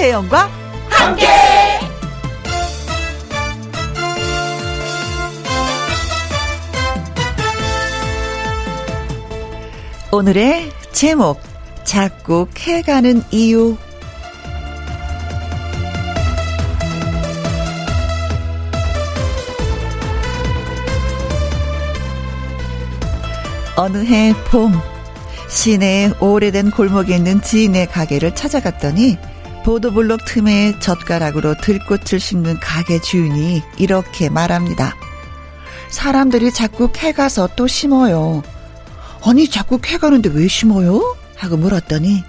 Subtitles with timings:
[0.00, 0.48] 김혜영과
[0.88, 1.26] 함께.
[10.10, 11.42] 오늘의 제목
[11.84, 13.76] 자꾸 캐가는 이유
[23.76, 24.72] 어느 해 봄,
[25.48, 29.18] 시내의 오래된 골목에 있는 지인의 가게를 찾아갔더니
[29.64, 34.94] 보도블록 틈에 젓가락으로 들꽃을 심는 가게 주인이 이렇게 말합니다.
[35.90, 38.42] 사람들이 자꾸 캐가서 또 심어요.
[39.24, 41.16] 아니, 자꾸 캐가는데 왜 심어요?
[41.36, 42.22] 하고 물었더니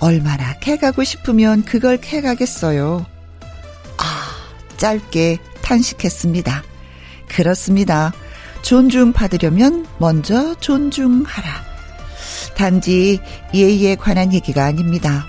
[0.00, 3.06] 얼마나 캐가고 싶으면 그걸 캐가겠어요.
[3.98, 4.30] 아,
[4.76, 6.62] 짧게 탄식했습니다.
[7.28, 8.12] 그렇습니다.
[8.62, 11.64] 존중받으려면 먼저 존중하라.
[12.56, 13.20] 단지
[13.54, 15.24] 예의에 관한 얘기가 아닙니다.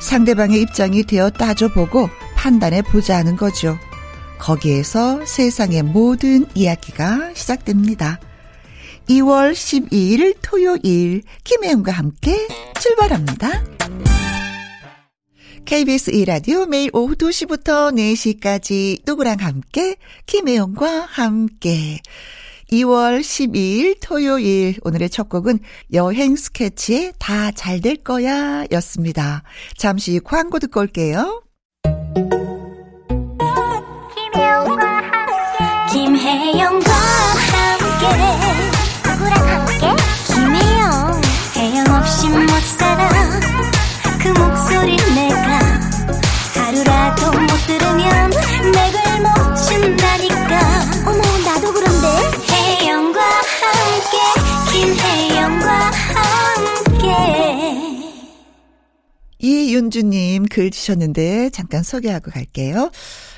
[0.00, 3.78] 상대방의 입장이 되어 따져보고 판단해 보자는 거죠.
[4.38, 8.20] 거기에서 세상의 모든 이야기가 시작됩니다.
[9.08, 12.46] 2월 12일 토요일 김혜영과 함께
[12.80, 13.64] 출발합니다.
[15.64, 19.96] KBS 2라디오 매일 오후 2시부터 4시까지 누구랑 함께
[20.26, 22.00] 김혜영과 함께
[22.72, 25.60] 2월 12일 토요일 오늘의 첫 곡은
[25.94, 29.42] 여행 스케치의 다 잘 될 거야 였습니다.
[29.76, 31.42] 잠시 광고 듣고 올게요.
[59.38, 62.90] 이윤주님 글 주셨는데 잠깐 소개하고 갈게요.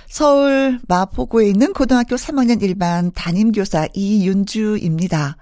[0.09, 5.37] 서울 마포구에 있는 고등학교 3학년 1반 담임교사 이윤주입니다.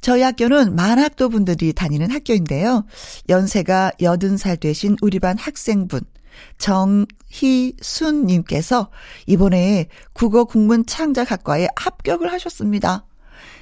[0.00, 2.84] 저희 학교는 만학도 분들이 다니는 학교인데요.
[3.28, 6.00] 연세가 80살 되신 우리 반 학생분
[6.58, 8.90] 정희순님께서
[9.26, 13.04] 이번에 국어 국문 창작학과에 합격을 하셨습니다.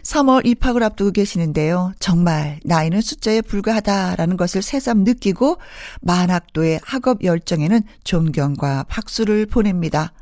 [0.03, 1.93] 3월 입학을 앞두고 계시는데요.
[1.99, 5.59] 정말 나이는 숫자에 불과하다라는 것을 새삼 느끼고
[6.01, 10.13] 만학도의 학업 열정에는 존경과 박수를 보냅니다.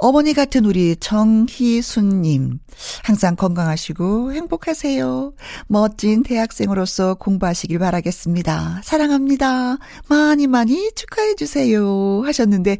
[0.00, 2.60] 어머니 같은 우리 정희순님,
[3.02, 5.32] 항상 건강하시고 행복하세요.
[5.66, 8.82] 멋진 대학생으로서 공부하시길 바라겠습니다.
[8.84, 9.78] 사랑합니다.
[10.08, 12.22] 많이 많이 축하해주세요.
[12.24, 12.78] 하셨는데,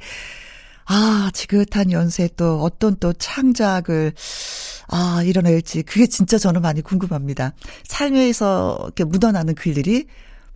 [0.85, 4.15] 아, 지긋한 연세 또 어떤 또 창작을,
[4.89, 7.53] 아, 이뤄낼지, 그게 진짜 저는 많이 궁금합니다.
[7.85, 10.07] 삶에서 이렇게 묻어나는 글들이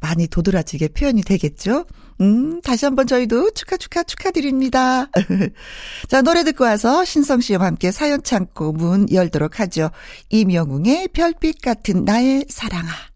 [0.00, 1.84] 많이 도드라지게 표현이 되겠죠?
[2.20, 5.09] 음, 다시 한번 저희도 축하, 축하, 축하드립니다.
[6.09, 9.91] 자, 노래 듣고 와서 신성 씨와 함께 사연 창고 문 열도록 하죠.
[10.31, 13.12] 이명웅의 별빛 같은 나의 사랑아.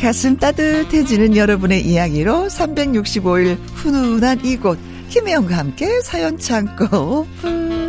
[0.00, 4.78] 가슴 따뜻해지는 여러분의 이야기로 365일 훈훈한 이곳
[5.08, 7.88] 김혜영과 함께 사연 창고 오픈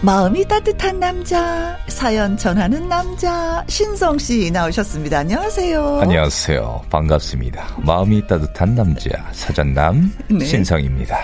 [0.00, 5.18] 마음이 따뜻한 남자 사연 전하는 남자 신성 씨 나오셨습니다.
[5.18, 5.98] 안녕하세요.
[6.00, 6.82] 안녕하세요.
[6.88, 7.78] 반갑습니다.
[7.78, 10.44] 마음이 따뜻한 남자 사전남 네.
[10.44, 11.18] 신성입니다.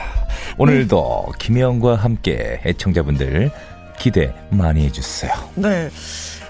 [0.58, 1.38] 오늘도 네.
[1.38, 3.52] 김혜영과 함께 애청자분들
[3.96, 5.32] 기대 많이 해주세요.
[5.54, 5.88] 네.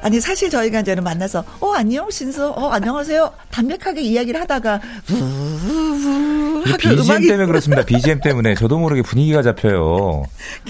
[0.04, 4.78] 아니 사실 저희가 이제는 만나서 어 안녕 신서 어 안녕하세요 담백하게 이야기를 하다가
[6.78, 7.26] BGM 음악이...
[7.26, 7.84] 때문에 그렇습니다.
[7.84, 10.24] BGM 때문에 저도 모르게 분위기가 잡혀요.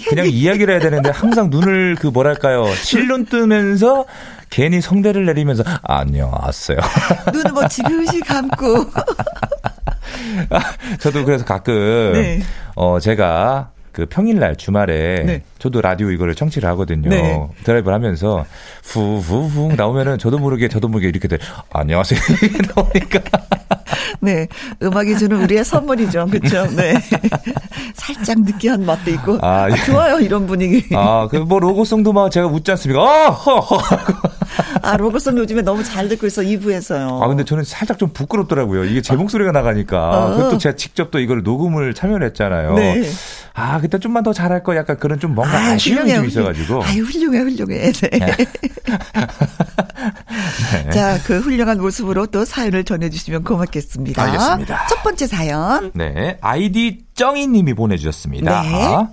[0.08, 4.04] 그냥 이야기를 해야 되는데 항상 눈을 그 뭐랄까요 실눈 뜨면서
[4.50, 6.78] 괜히 성대를 내리면서 아, 안녕하세요.
[7.32, 8.86] 눈을 뭐 지그시 감고.
[11.00, 12.40] 저도 그래서 가끔 네.
[12.76, 15.42] 어 제가 그 평일날 주말에 네.
[15.60, 17.08] 저도 라디오 이거를 청취를 하거든요.
[17.08, 17.46] 네.
[17.62, 18.44] 드라이브를 하면서
[18.82, 21.38] 후후후 나오면은 저도 모르게 저도 모르게 이렇게 돼.
[21.72, 22.20] 안녕하세요.
[22.74, 23.20] 나오니까.
[24.20, 24.48] 네.
[24.82, 26.26] 음악이 주는 우리의 선물이죠.
[26.26, 26.66] 그렇죠?
[26.74, 26.94] 네.
[27.94, 29.38] 살짝 느끼한 맛도 있고.
[29.42, 29.74] 아, 예.
[29.74, 30.18] 아, 좋아요.
[30.18, 30.84] 이런 분위기.
[30.94, 33.00] 아, 그 뭐 로고송도 막 제가 웃지 않습니까?
[33.02, 33.78] 아, 허, 허.
[34.84, 37.22] 아, 로고송 요즘에 너무 잘 듣고 있어, 2부에서요.
[37.22, 38.84] 아, 근데 저는 살짝 좀 부끄럽더라고요.
[38.84, 40.26] 이게 제 목소리가 나가니까.
[40.26, 40.36] 어.
[40.36, 42.74] 그것도 제가 직접 또 이걸 녹음을 참여를 했잖아요.
[42.74, 43.02] 네.
[43.54, 46.82] 아, 그때 좀만 더 잘할 거 약간 그런 좀 뭔가 아, 아쉬움이 좀 있어가지고.
[46.84, 47.92] 아유, 훌륭해, 훌륭해.
[47.92, 48.10] 네.
[50.84, 50.90] 네.
[50.90, 54.22] 자, 그 훌륭한 모습으로 또 사연을 전해주시면 고맙겠습니다.
[54.22, 54.86] 알겠습니다.
[54.88, 55.90] 첫 번째 사연.
[55.94, 56.36] 네.
[56.40, 58.62] 아이디 쩡이님이 보내주셨습니다.
[58.62, 59.06] 네.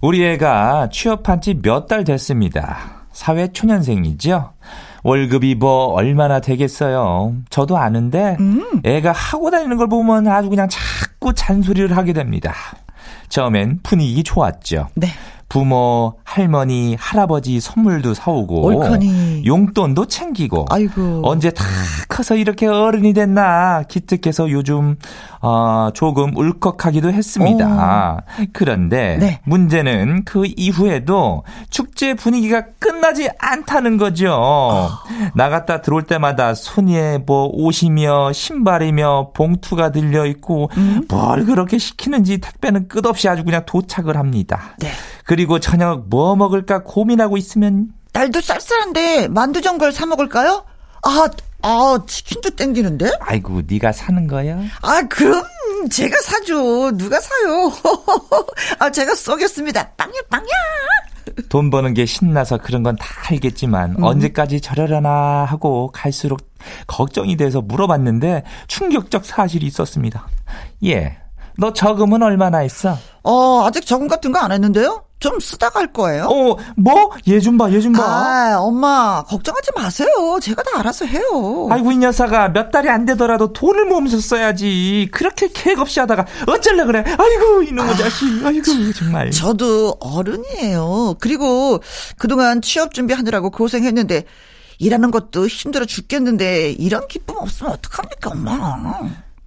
[0.00, 3.04] 우리 애가 취업한 지 몇 달 됐습니다.
[3.12, 4.52] 사회 초년생이죠.
[5.04, 7.34] 월급이 뭐 얼마나 되겠어요.
[7.50, 8.80] 저도 아는데 음.
[8.82, 12.54] 애가 하고 다니는 걸 보면 아주 그냥 자꾸 잔소리를 하게 됩니다.
[13.28, 14.88] 처음엔 분위기 좋았죠.
[14.94, 15.08] 네.
[15.48, 19.44] 부모, 할머니, 할아버지 선물도 사오고 옳거니.
[19.46, 21.20] 용돈도 챙기고 아이고.
[21.22, 21.64] 언제 다
[22.08, 24.96] 커서 이렇게 어른이 됐나 기특해서 요즘
[25.40, 28.24] 어, 조금 울컥하기도 했습니다.
[28.40, 28.44] 오.
[28.52, 29.40] 그런데 네.
[29.44, 34.32] 문제는 그 이후에도 축제 분위기가 끝나지 않다는 거죠.
[34.32, 34.88] 어.
[35.36, 41.04] 나갔다 들어올 때마다 손에 뭐 옷이며 신발이며 봉투가 들려 있고 음.
[41.08, 44.74] 뭘 그렇게 시키는지 택배는 끝없이 아주 그냥 도착을 합니다.
[44.80, 44.88] 네.
[45.26, 50.64] 그리고 저녁 뭐 먹을까 고민하고 있으면 날도 쌀쌀한데 만두 전골 사 먹을까요?
[51.02, 51.28] 아,
[51.62, 53.12] 아, 치킨도 땡기는데?
[53.20, 54.58] 아이고, 네가 사는 거야?
[54.80, 55.44] 아, 그럼
[55.90, 56.96] 제가 사죠.
[56.96, 57.70] 누가 사요?
[58.78, 59.90] 아, 제가 쏘겠습니다.
[59.96, 60.46] 빵야, 빵야!
[61.48, 64.02] 돈 버는 게 신나서 그런 건 다 알겠지만 음.
[64.02, 66.40] 언제까지 저러려나 하고 갈수록
[66.86, 70.26] 걱정이 돼서 물어봤는데 충격적 사실이 있었습니다.
[70.84, 71.18] 예.
[71.58, 72.96] 너 저금은 얼마나 했어?
[73.22, 75.03] 어, 아직 저금 같은 거 안 했는데요?
[75.24, 76.24] 좀 쓰다 갈 거예요.
[76.26, 77.10] 어, 뭐?
[77.28, 78.02] 얘 좀 봐, 얘 좀 봐.
[78.04, 80.08] 아, 엄마, 걱정하지 마세요.
[80.42, 81.66] 제가 다 알아서 해요.
[81.70, 85.08] 아이고, 이 녀석아, 몇 달이 안 되더라도 돈을 모으면서 써야지.
[85.12, 87.02] 그렇게 계획 없이 하다가 어쩔래 그래.
[87.06, 88.44] 아이고, 이놈의 아, 자식.
[88.44, 89.30] 아이고, 정말.
[89.30, 91.14] 저도 어른이에요.
[91.20, 91.80] 그리고
[92.18, 94.24] 그동안 취업 준비하느라고 고생했는데,
[94.78, 99.00] 일하는 것도 힘들어 죽겠는데, 이런 기쁨 없으면 어떡합니까, 엄마.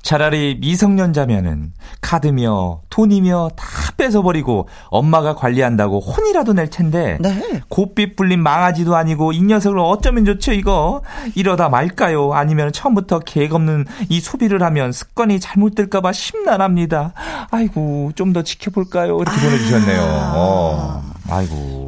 [0.08, 3.66] 차라리 미성년자면은 카드며 돈이며 다
[3.98, 7.62] 뺏어버리고 엄마가 관리한다고 혼이라도 낼 텐데 네.
[7.68, 11.02] 곱빛 불린 망아지도 아니고 이 녀석을 어쩌면 좋죠 이거
[11.36, 17.12] 이러다 말까요 아니면 처음부터 계획 없는 이 소비를 하면 습관이 잘못될까봐 심란합니다
[17.52, 19.42] 아이고 좀 더 지켜볼까요 이렇게 아.
[19.42, 20.02] 보내주셨네요
[20.36, 21.04] 어.
[21.30, 21.87] 아이고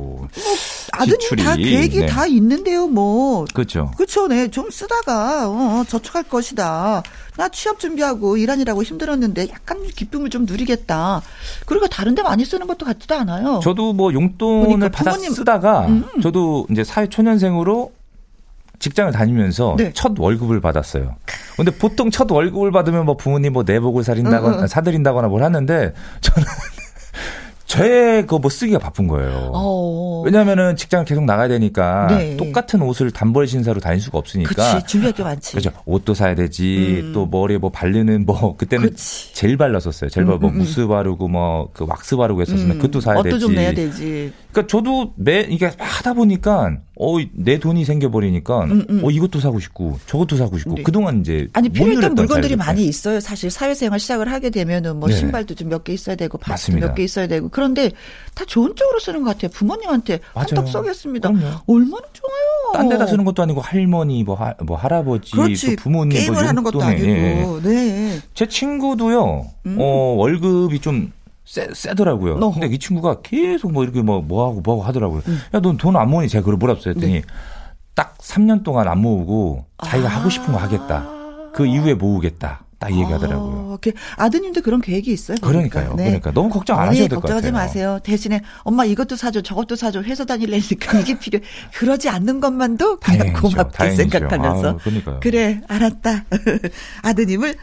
[1.00, 2.06] 아드님 다 계획이 네.
[2.06, 3.46] 다 있는데요, 뭐.
[3.54, 3.92] 그렇죠.
[3.96, 4.50] 그렇죠, 네.
[4.50, 7.04] 좀 쓰다가 어, 어, 저축할 것이다.
[7.38, 11.22] 나 취업 준비하고 일하느라고 힘들었는데 약간 기쁨을 좀 누리겠다.
[11.66, 13.62] 그리고 다른 데 많이 쓰는 것도 같지도 않아요.
[13.64, 15.32] 저도 뭐 용돈을 받아 부모님...
[15.32, 16.04] 쓰다가 음.
[16.22, 17.94] 저도 이제 사회 초년생으로
[18.80, 19.92] 직장을 다니면서 네.
[19.94, 21.16] 첫 월급을 받았어요.
[21.56, 24.68] 근데 보통 첫 월급을 받으면 뭐 부모님 뭐 내복을 사린다거나.
[24.68, 26.48] 사드린다거나 뭘 하는데 저는
[27.70, 29.52] 제그뭐 쓰기가 바쁜 거예요.
[29.54, 30.24] 어.
[30.26, 32.36] 왜냐하면은 직장을 계속 나가야 되니까 네.
[32.36, 34.50] 똑같은 옷을 단벌 신사로 다닐 수가 없으니까.
[34.74, 35.56] 그치, 준비할 게 많지.
[35.56, 35.72] 그죠.
[35.86, 37.02] 옷도 사야 되지.
[37.04, 37.14] 음.
[37.14, 39.34] 또 머리에 뭐 바르는 뭐 그때는 그치.
[39.36, 40.10] 젤 발랐었어요.
[40.10, 42.78] 젤 음, 뭐 음, 음, 무스 바르고 뭐 그 왁스 바르고 했었으면 음.
[42.78, 43.36] 그것도 사야 되지.
[43.36, 44.34] 옷도 좀 내야 되지.
[44.52, 49.02] 그러니까 저도 매 이게 하다 보니까 어내 돈이 생겨버리니까 음, 음.
[49.06, 50.84] 어 이것도 사고 싶고 저것도 사고 싶고 네.
[50.84, 53.20] 그동안 이제 아니 필요했던 물건들이 많이 있어요.
[53.20, 55.16] 사실 사회생활 시작을 하게 되면은 뭐 네.
[55.16, 57.92] 신발도 좀 몇 개 있어야 되고 바지도 몇 개 있어야 되고 그런데
[58.34, 59.52] 다 좋은 쪽으로 쓰는 것 같아요.
[59.54, 61.30] 부모님한테 한턱 쏘겠습니다.
[61.68, 62.74] 얼마나 좋아요.
[62.74, 65.76] 딴 데다 쓰는 것도 아니고 할머니 뭐, 하, 뭐 할아버지 그렇지.
[65.76, 68.20] 또 부모님 게임을 뭐 하는 것도 아니고 네.
[68.34, 69.46] 제 친구도요.
[69.68, 69.78] 음.
[69.80, 69.84] 어
[70.18, 71.12] 월급이 좀
[71.50, 72.36] 세, 세더라고요.
[72.36, 75.24] 어 근데 이 친구가 계속 뭐 이렇게 뭐, 뭐 하고 뭐 하고 하더라고요.
[75.28, 75.40] 음.
[75.56, 76.30] 야, 넌 돈 안 모으니?
[76.30, 76.94] 제가 그걸 물었어요.
[76.96, 77.22] 했더니 네.
[77.96, 80.12] 딱 3년 동안 안 모으고 자기가 아.
[80.18, 81.10] 하고 싶은 거 하겠다.
[81.54, 82.66] 그 이후에 모으겠다.
[82.78, 83.78] 딱 얘기하더라고요.
[84.18, 85.36] 아, 아드님도 그런 계획이 있어요?
[85.42, 85.82] 그러니까.
[85.82, 85.96] 그러니까 요.
[85.98, 86.04] 네.
[86.06, 87.36] 그러니까 너무 걱정 안 하셔도 될 것 같아요.
[87.42, 88.00] 걱정하지 마세요.
[88.04, 91.40] 대신에 엄마 이것도 사줘, 저것도 사줘, 회사 다닐래니까 이게 필요.
[91.74, 93.42] 그러지 않는 것만도 그냥 다행이죠.
[93.42, 94.04] 고맙게 다행이죠.
[94.10, 94.80] 생각하면서.
[95.08, 96.26] 아, 그래, 알았다.
[97.04, 97.56] 아드님을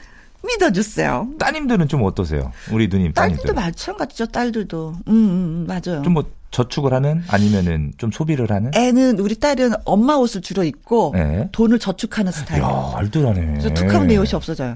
[0.47, 1.29] 믿어주세요.
[1.39, 2.53] 따님들은 좀 어떠세요?
[2.73, 4.27] 우리 누님 딸들도 마찬가지죠.
[4.27, 4.95] 딸들도.
[5.09, 6.03] 음, 음, 음 맞아요.
[6.03, 6.25] 좀 뭐
[6.57, 8.71] 저축을 하는 아니면은 좀 소비를 하는?
[8.75, 11.49] 애는 우리 딸은 엄마 옷을 주로 입고 네.
[11.53, 12.63] 돈을 저축하는 스타일.
[12.63, 13.59] 야, 알더라네.
[13.75, 14.75] 툭하면 내 옷이 없어져요.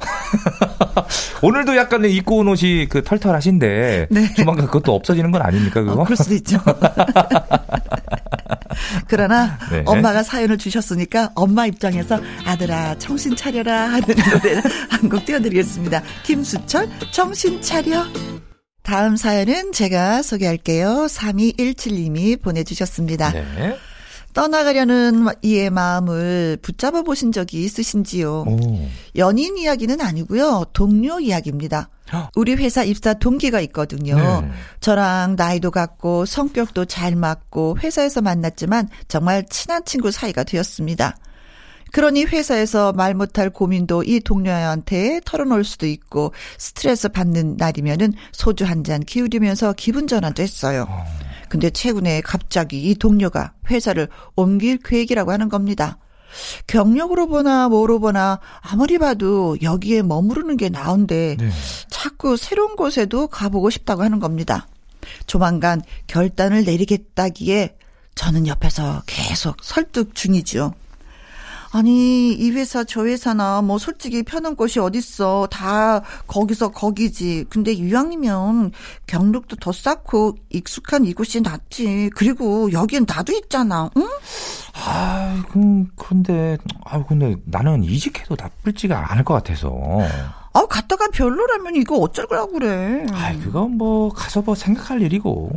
[1.42, 4.34] 오늘도 약간 입고 온 옷이 그 털털하신데 네.
[4.34, 6.02] 조만간 그것도 없어지는 건 아닙니까 그거?
[6.02, 6.58] 어, 그럴 수도 있죠.
[9.08, 9.82] 그러나 네.
[9.86, 16.02] 엄마가 사연을 주셨으니까 엄마 입장에서 아들아 정신 차려라 하는 노래를 한 곡 띄워드리겠습니다.
[16.24, 18.06] 김수철 정신 차려.
[18.82, 21.06] 다음 사연은 제가 소개할게요.
[21.08, 23.32] 3217님이 보내주셨습니다.
[23.32, 23.76] 네.
[24.32, 28.44] 떠나가려는 이의 마음을 붙잡아 보신 적이 있으신지요?
[28.46, 28.88] 오.
[29.16, 30.66] 연인 이야기는 아니고요.
[30.72, 31.88] 동료 이야기입니다.
[32.34, 34.16] 우리 회사 입사 동기가 있거든요.
[34.42, 34.50] 네.
[34.80, 41.16] 저랑 나이도 같고 성격도 잘 맞고 회사에서 만났지만 정말 친한 친구 사이가 되었습니다.
[41.92, 48.84] 그러니 회사에서 말 못할 고민도 이 동료한테 털어놓을 수도 있고 스트레스 받는 날이면은 소주 한
[48.84, 50.86] 잔 기울이면서 기분 전환도 했어요.
[51.48, 55.98] 근데 최근에 갑자기 이 동료가 회사를 옮길 계획이라고 하는 겁니다.
[56.66, 61.50] 경력으로 보나 뭐로 보나 아무리 봐도 여기에 머무르는 게 나은데 네.
[61.88, 64.66] 자꾸 새로운 곳에도 가보고 싶다고 하는 겁니다.
[65.26, 67.76] 조만간 결단을 내리겠다기에
[68.14, 70.74] 저는 옆에서 계속 설득 중이죠.
[71.72, 78.72] 아니 이 회사 저 회사나 뭐 솔직히 편한 곳이 어딨어 다 거기서 거기지 근데 이왕이면
[79.06, 84.08] 경력도 더 쌓고 익숙한 이곳이 낫지 그리고 여기엔 나도 있잖아 응?
[84.74, 85.42] 아,
[85.96, 89.70] 근데, 아, 근데 나는 이직해도 나쁠지가 않을 것 같아서.
[90.52, 93.06] 아, 갔다가 별로라면 이거 어쩔 거라고 그래.
[93.12, 95.50] 아, 그건 뭐 가서 뭐 생각할 일이고.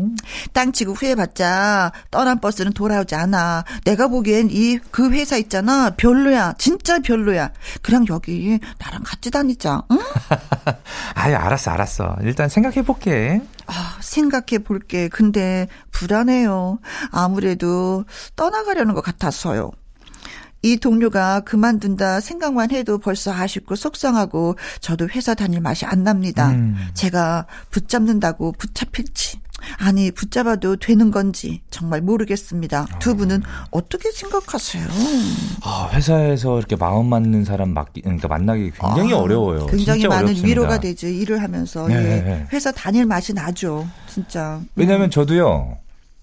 [0.54, 1.92] 땅 치고 후회받자.
[2.12, 3.64] 떠난 버스는 돌아오지 않아.
[3.86, 5.90] 내가 보기엔 이 그 회사 있잖아.
[5.98, 6.54] 별로야.
[6.60, 7.50] 진짜 별로야.
[7.82, 9.82] 그냥 여기 나랑 같이 다니자.
[9.92, 9.98] 응?
[11.16, 12.18] 아유, 알았어, 알았어.
[12.22, 13.42] 일단 생각해 볼게.
[13.66, 15.08] 아, 생각해 볼게.
[15.08, 16.78] 근데 불안해요.
[17.12, 19.72] 아무래도 떠나가려는 것 같아서요.
[20.63, 26.51] 이 동료가 그만둔다 생각만 해도 벌써 아쉽고 속상하고 저도 회사 다닐 맛이 안 납니다.
[26.51, 26.75] 음.
[26.93, 29.43] 제가 붙잡는다고 붙잡힐지
[29.77, 32.88] 아니 붙잡아도 되는 건지 정말 모르겠습니다.
[33.00, 33.13] 두 아.
[33.13, 34.84] 분은 어떻게 생각하세요?
[35.63, 39.65] 아, 회사에서 이렇게 마음 맞는 사람 맞기 그러니까 만나기 굉장히 아, 어려워요.
[39.67, 40.48] 굉장히 많은 어렵습니다.
[40.48, 41.08] 위로가 되죠.
[41.08, 41.96] 일을 하면서 네.
[41.96, 42.48] 예.
[42.53, 43.88] 회사 다닐 맛이 나죠.
[44.08, 44.62] 진짜.
[44.75, 45.10] 왜냐하면 음.
[45.10, 45.77] 저도요.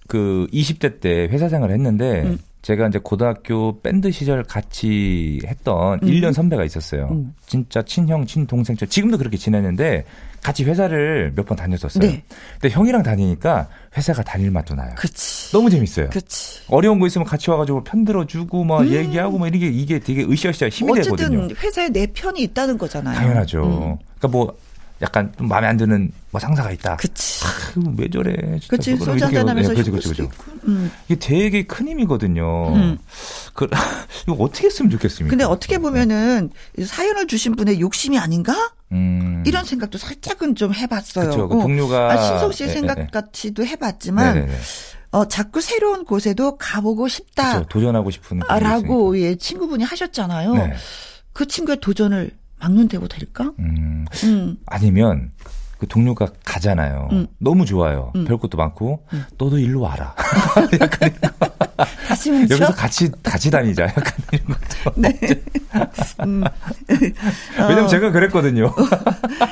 [0.07, 2.39] 그 20대 때 회사 생활을 했는데 음.
[2.61, 6.07] 제가 이제 고등학교 밴드 시절 같이 했던 음.
[6.07, 7.07] 1년 선배가 있었어요.
[7.11, 7.33] 음.
[7.47, 10.05] 진짜 친형, 친동생, 지금도 그렇게 지냈는데
[10.43, 11.99] 같이 회사를 몇 번 다녔었어요.
[12.07, 12.23] 네.
[12.59, 14.93] 근데 형이랑 다니니까 회사가 다닐 맛도 나요.
[14.95, 15.51] 그치.
[15.51, 16.09] 너무 재밌어요.
[16.11, 16.61] 그치.
[16.69, 18.89] 어려운 거 있으면 같이 와가지고 편들어주고 막 음.
[18.91, 21.45] 얘기하고 막 이게 이게 되게 으쌰으쌰 힘이 어쨌든 되거든요.
[21.45, 23.15] 어쨌든 회사에 내 편이 있다는 거잖아요.
[23.15, 23.63] 당연하죠.
[23.63, 23.97] 음.
[24.19, 24.55] 그러니까 뭐
[25.01, 26.95] 약간 좀 마음에 안 드는 뭐 상사가 있다.
[26.97, 27.43] 그치.
[27.45, 27.49] 아,
[27.97, 28.35] 왜 저래.
[28.67, 28.95] 그치.
[28.97, 30.29] 소주 한잔 하면서 네, 그치, 그치, 그치.
[30.67, 30.91] 음.
[31.07, 32.75] 이게 되게 큰 힘이거든요.
[32.75, 32.97] 음.
[33.53, 33.67] 그,
[34.27, 35.29] 이거 어떻게 했으면 좋겠습니까?
[35.29, 36.51] 근데 어떻게 보면은
[36.83, 38.71] 사연을 주신 분의 욕심이 아닌가?
[38.91, 39.43] 음.
[39.45, 41.29] 이런 생각도 살짝은 좀 해봤어요.
[41.29, 42.11] 그쵸, 그 동료가.
[42.11, 44.35] 아, 신성 씨 네, 생각 네, 같이도 해봤지만.
[44.35, 44.57] 네네네.
[45.13, 47.59] 어, 자꾸 새로운 곳에도 가보고 싶다.
[47.59, 48.39] 그쵸, 도전하고 싶은.
[48.47, 50.53] 라고, 예, 친구분이 하셨잖아요.
[50.53, 50.73] 네.
[51.33, 52.31] 그 친구의 도전을
[52.61, 53.51] 막론대고 될까?
[53.59, 54.05] 음.
[54.23, 54.57] 음.
[54.65, 55.31] 아니면
[55.79, 57.09] 그 동료가 가잖아요.
[57.11, 57.27] 음.
[57.39, 58.11] 너무 좋아요.
[58.15, 58.25] 음.
[58.25, 59.25] 별 것도 많고 음.
[59.39, 60.15] 너도 일로 와라.
[60.79, 61.11] 약간
[62.07, 62.53] 다시 뭉쳐?
[62.53, 63.85] 여기서 같이 같이 다니자.
[63.85, 64.93] 약간 이런 것도.
[64.95, 65.19] 네.
[66.23, 66.43] 음.
[67.57, 67.87] 왜냐면 어.
[67.87, 68.71] 제가 그랬거든요.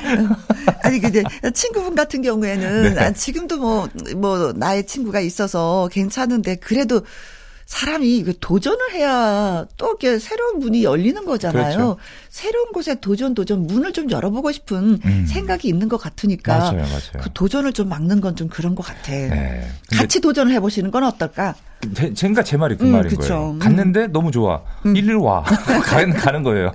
[0.84, 3.00] 아니 근데 친구분 같은 경우에는 네.
[3.00, 7.02] 아, 지금도 뭐뭐 뭐 나의 친구가 있어서 괜찮은데 그래도
[7.70, 11.62] 사람이 도전을 해야 또 이렇게 새로운 문이 열리는 거잖아요.
[11.62, 11.96] 그렇죠.
[12.28, 15.26] 새로운 곳에 도전 도전 문을 좀 열어보고 싶은 음.
[15.28, 17.22] 생각이 있는 것 같으니까 맞아요, 맞아요.
[17.22, 19.12] 그 도전을 좀 막는 건 좀 그런 것 같아.
[19.12, 19.68] 네.
[19.92, 21.54] 같이 도전을 해보시는 건 어떨까?
[21.94, 23.20] 제, 제가 제 말이 그 음, 말인 그쵸.
[23.20, 23.58] 거예요.
[23.60, 24.12] 갔는데 음.
[24.12, 24.62] 너무 좋아.
[24.86, 24.96] 음.
[24.96, 25.42] 일로 와.
[25.84, 26.72] 가는, 가는 거예요.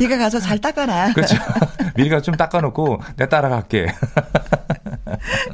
[0.00, 1.12] 네가 가서 잘 닦아놔.
[1.14, 1.36] 그렇죠.
[1.96, 3.86] 미리 가서 좀 닦아놓고 내가 따라갈게.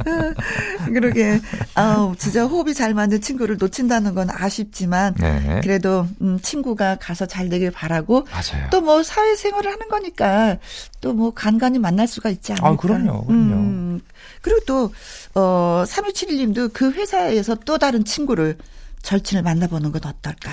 [0.92, 1.40] 그러게.
[1.74, 5.60] 아우, 진짜 호흡이 잘 맞는 친구를 놓친다는 건 아쉽지만 네.
[5.62, 8.26] 그래도 음, 친구가 가서 잘 되길 바라고
[8.70, 10.56] 또 뭐 사회생활을 하는 거니까
[11.00, 12.68] 또 뭐 간간히 만날 수가 있지 않을까.
[12.68, 13.26] 아, 그럼요.
[13.26, 13.54] 그럼요.
[13.54, 14.00] 음,
[14.40, 14.92] 그리고 또
[15.34, 18.56] 어, 3271님도 그 회사에서 또 다른 친구를
[19.02, 20.50] 절친을 만나보는 건 어떨까?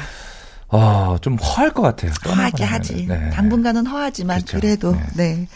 [0.71, 2.11] 아, 좀 허할 것 같아요.
[2.25, 3.05] 허하게 하지.
[3.07, 3.29] 네.
[3.31, 4.59] 당분간은 허하지만 그렇죠.
[4.59, 5.05] 그래도 네.
[5.15, 5.47] 네.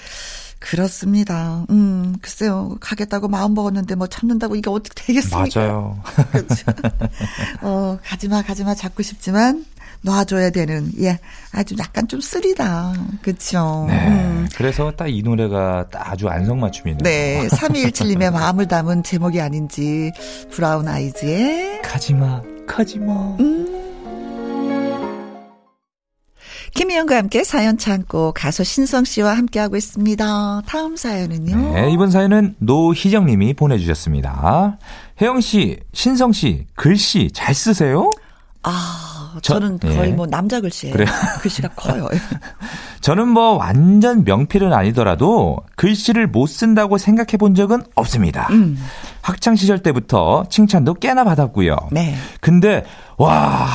[0.63, 1.65] 그렇습니다.
[1.69, 2.77] 음, 글쎄요.
[2.79, 5.59] 가겠다고 마음 먹었는데 뭐 참는다고 이게 어떻게 되겠습니까?
[5.59, 6.01] 맞아요.
[6.31, 6.63] 그렇죠.
[7.61, 9.65] 어, 가지마, 가지마 잡고 싶지만
[10.01, 11.19] 놔줘야 되는, 예.
[11.51, 12.93] 아주 약간 좀 쓰리다.
[13.21, 13.85] 그쵸.
[13.89, 14.07] 네.
[14.07, 14.47] 음.
[14.55, 16.97] 그래서 딱 이 노래가 딱 아주 안성맞춤이네요.
[17.03, 17.47] 네.
[17.49, 20.11] 3217님의 마음을 담은 제목이 아닌지,
[20.51, 23.35] 브라운 아이즈의 가지마, 가지마.
[23.39, 23.92] 음.
[26.75, 30.61] 김희영과 함께 사연 참고 가수 신성 씨와 함께하고 있습니다.
[30.65, 31.73] 다음 사연은요.
[31.73, 34.79] 네, 이번 사연은 노희정 님이 보내주셨습니다.
[35.21, 38.09] 혜영 씨, 신성 씨, 글씨 잘 쓰세요?
[38.63, 39.02] 아,
[39.41, 40.13] 저는 저, 거의 예.
[40.13, 40.93] 뭐 남자 글씨예요.
[40.93, 41.05] 그래
[41.41, 42.07] 글씨가 커요.
[43.01, 48.47] 저는 뭐 완전 명필은 아니더라도 글씨를 못 쓴다고 생각해 본 적은 없습니다.
[48.51, 48.77] 음.
[49.21, 51.75] 학창 시절 때부터 칭찬도 꽤나 받았고요.
[51.91, 52.15] 네.
[52.41, 52.83] 근데
[53.17, 53.67] 와,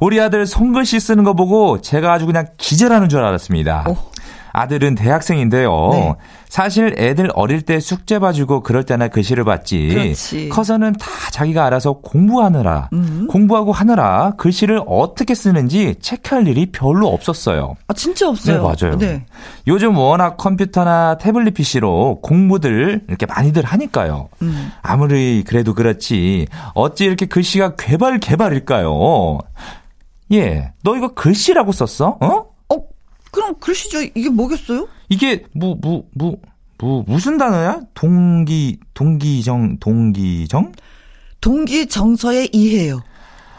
[0.00, 3.86] 우리 아들 손글씨 쓰는 거 보고 제가 아주 그냥 기절하는 줄 알았습니다.
[3.88, 4.09] 오.
[4.52, 5.90] 아들은 대학생인데요.
[5.92, 6.14] 네.
[6.48, 9.88] 사실 애들 어릴 때 숙제 봐주고 그럴 때나 글씨를 봤지.
[9.88, 10.48] 그렇지.
[10.48, 13.28] 커서는 다 자기가 알아서 공부하느라, 음.
[13.30, 17.76] 공부하고 하느라 글씨를 어떻게 쓰는지 체크할 일이 별로 없었어요.
[17.86, 18.56] 아, 진짜 없어요.
[18.56, 18.98] 네, 맞아요.
[18.98, 19.26] 네.
[19.68, 24.28] 요즘 워낙 컴퓨터나 태블릿 PC로 공부들 이렇게 많이들 하니까요.
[24.42, 24.72] 음.
[24.82, 26.48] 아무리 그래도 그렇지.
[26.74, 29.38] 어찌 이렇게 글씨가 개발 개발일까요?
[30.32, 32.18] 예, 너 이거 글씨라고 썼어?
[32.20, 32.49] 어?
[33.30, 34.02] 어, 그럼 글씨죠.
[34.14, 34.88] 이게 뭐겠어요?
[35.08, 36.36] 이게 뭐, 뭐, 뭐,
[36.78, 37.80] 뭐, 무슨 단어야?
[37.94, 40.72] 동기, 동기정, 동기정?
[41.40, 43.02] 동기정서에 이해요.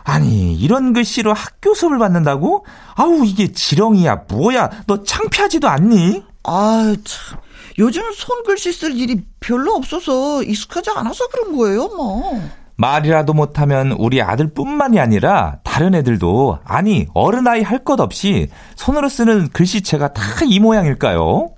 [0.03, 2.65] 아니, 이런 글씨로 학교 수업을 받는다고?
[2.95, 4.83] 아우, 이게 지렁이야, 뭐야?
[4.87, 6.23] 너 창피하지도 않니?
[6.43, 7.39] 아, 참.
[7.77, 12.41] 요즘 손글씨 쓸 일이 별로 없어서 익숙하지 않아서 그런 거예요, 뭐.
[12.81, 20.13] 말이라도 못하면 우리 아들뿐만이 아니라 다른 애들도 아니 어른아이 할 것 없이 손으로 쓰는 글씨체가
[20.13, 21.49] 다 이 모양일까요?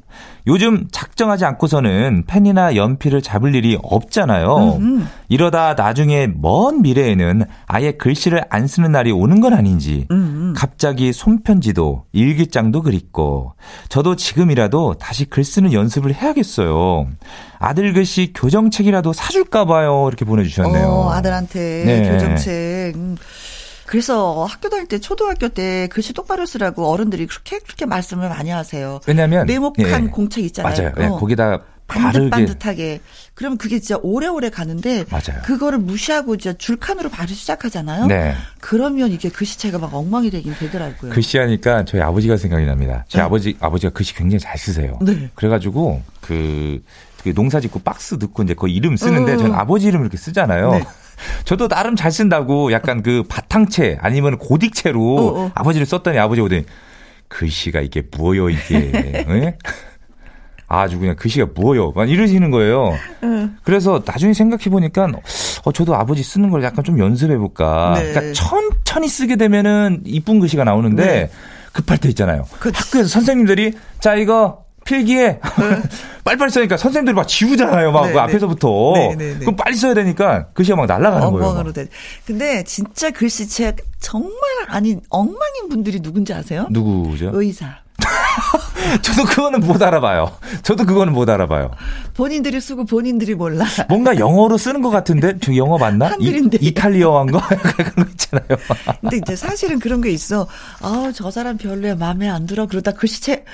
[0.45, 4.77] 요즘 작정하지 않고서는 펜이나 연필을 잡을 일이 없잖아요.
[4.77, 5.05] 음흠.
[5.29, 10.53] 이러다 나중에 먼 미래에는 아예 글씨를 안 쓰는 날이 오는 건 아닌지 음흠.
[10.55, 13.53] 갑자기 손편지도 일기장도 그립고
[13.89, 17.07] 저도 지금이라도 다시 글 쓰는 연습을 해야겠어요.
[17.59, 20.05] 아들 글씨 교정책이라도 사줄까 봐요.
[20.09, 20.87] 이렇게 보내주셨네요.
[20.87, 22.09] 어, 아들한테 네.
[22.09, 22.95] 교정책.
[23.83, 23.87] 음.
[23.87, 28.99] 그래서 학교 다닐 때 초등학교 때 글씨 똑바로 쓰라고 어른들이 그렇게 그렇게 말씀을 많이 하세요.
[29.07, 30.75] 왜냐하면 네모칸 예, 공책 있잖아요.
[30.75, 30.93] 맞아요.
[30.99, 33.01] 예, 거기다 반듯 반듯하게.
[33.33, 35.41] 그러면 그게 진짜 오래오래 가는데 맞아요.
[35.43, 38.07] 그거를 무시하고 이제 줄칸으로 바로 시작하잖아요.
[38.07, 38.35] 네.
[38.59, 41.11] 그러면 이게 글씨체가 막 엉망이 되긴 되더라고요.
[41.11, 43.05] 글씨 하니까 저희 아버지가 생각이 납니다.
[43.07, 43.25] 저희 네.
[43.25, 44.97] 아버지 아버지가 글씨 굉장히 잘 쓰세요.
[45.01, 45.29] 네.
[45.35, 46.81] 그래가지고 그,
[47.23, 49.37] 그 농사 짓고 박스 넣고 이제 그 이름 쓰는데 어.
[49.37, 50.71] 저는 아버지 이름 이렇게 쓰잖아요.
[50.71, 50.83] 네.
[51.45, 55.51] 저도 나름 잘 쓴다고 약간 그 바탕체 아니면 고딕체로 어, 어.
[55.55, 56.65] 아버지를 썼더니 아버지가 오더니
[57.27, 58.91] 글씨가 이게 뭐요 이게
[59.27, 59.57] 네?
[60.67, 62.97] 아주 그냥 글씨가 뭐요 막 이러시는 거예요.
[63.23, 63.57] 응.
[63.63, 65.07] 그래서 나중에 생각해 보니까
[65.65, 67.93] 어 저도 아버지 쓰는 걸 약간 좀 연습해 볼까.
[67.95, 68.11] 네.
[68.11, 71.29] 그러니까 천천히 쓰게 되면은 이쁜 글씨가 나오는데 네.
[71.73, 72.45] 급할 때 있잖아요.
[72.59, 72.77] 그치.
[72.77, 75.39] 학교에서 선생님들이 자 이거 필기에
[76.23, 77.91] 빨리빨리 써니까 선생님들이 막 지우잖아요.
[77.91, 78.19] 막그 네, 네.
[78.19, 78.93] 앞에서부터.
[78.95, 79.33] 네네네.
[79.33, 81.73] 네, 그럼 빨리 써야 되니까 글씨가 막 날아가는 거예요.
[81.73, 81.87] 돼.
[82.25, 84.31] 근데 진짜 글씨책 정말
[84.67, 86.67] 아닌 엉망인 분들이 누군지 아세요?
[86.71, 87.31] 누구죠?
[87.33, 87.83] 의사.
[89.01, 90.31] 저도 그거는 못 알아봐요.
[90.61, 91.71] 저도 그거는 못 알아봐요.
[92.13, 93.65] 본인들이 쓰고 본인들이 몰라.
[93.87, 96.11] 뭔가 영어로 쓰는 것 같은데 저 영어 맞나?
[96.11, 96.57] 한글인데.
[96.61, 98.47] 이, 이탈리어한 거 그런 거 있잖아요.
[99.01, 100.47] 근데 이제 사실은 그런 게 있어.
[100.81, 103.45] 아저 사람 별로야 마음에 안 들어 그러다 글씨책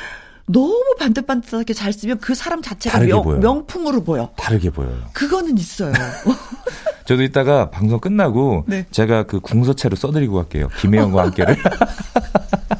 [0.52, 4.32] 너무 반듯반듯하게 잘 쓰면 그 사람 자체가 명, 명품으로 보여.
[4.36, 4.98] 다르게 보여요.
[5.14, 5.94] 그거는 있어요.
[7.06, 8.86] 저도 이따가 방송 끝나고 네.
[8.90, 10.70] 제가 그 궁서체로 써드리고 갈게요.
[10.80, 11.56] 김혜영과 함께를.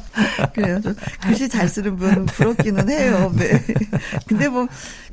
[0.62, 0.80] 그래요.
[1.22, 3.32] 글씨 잘 쓰는 분 부럽기는 해요.
[3.36, 3.62] 네.
[4.26, 4.66] 근데 뭐,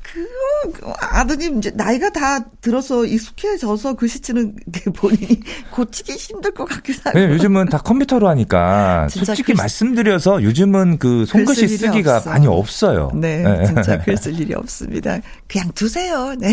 [0.04, 5.40] 그, 아드님 이제 나이가 다 들어서 익숙해져서 글씨 치는 게 본인이
[5.72, 7.20] 고치기 힘들 것 같기도 하고.
[7.20, 12.30] 네, 요즘은 다 컴퓨터로 하니까 솔직히 글씨, 말씀드려서 요즘은 그 손글씨 쓰기가 없어.
[12.30, 13.12] 많이 없어요.
[13.16, 13.66] 네, 네.
[13.66, 15.20] 진짜 글 쓸 일이 없습니다.
[15.48, 16.34] 그냥 두세요.
[16.40, 16.52] 네.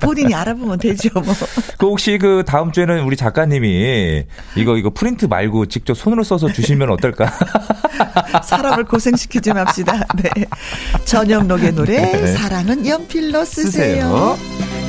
[0.00, 1.24] 본인이 알아보면 되죠, 뭐.
[1.78, 4.24] 그 혹시 그 다음 주에는 우리 작가님이
[4.56, 7.32] 이거 이거 프린트 말고 직접 손으로 써서 주시면 어떨까?
[8.44, 10.06] 사람을 고생시키지 맙시다.
[10.22, 10.30] 네.
[11.04, 12.32] 전영록의 노래 네.
[12.34, 14.36] 사랑은 연필로 쓰세요.
[14.36, 14.82] 쓰세요.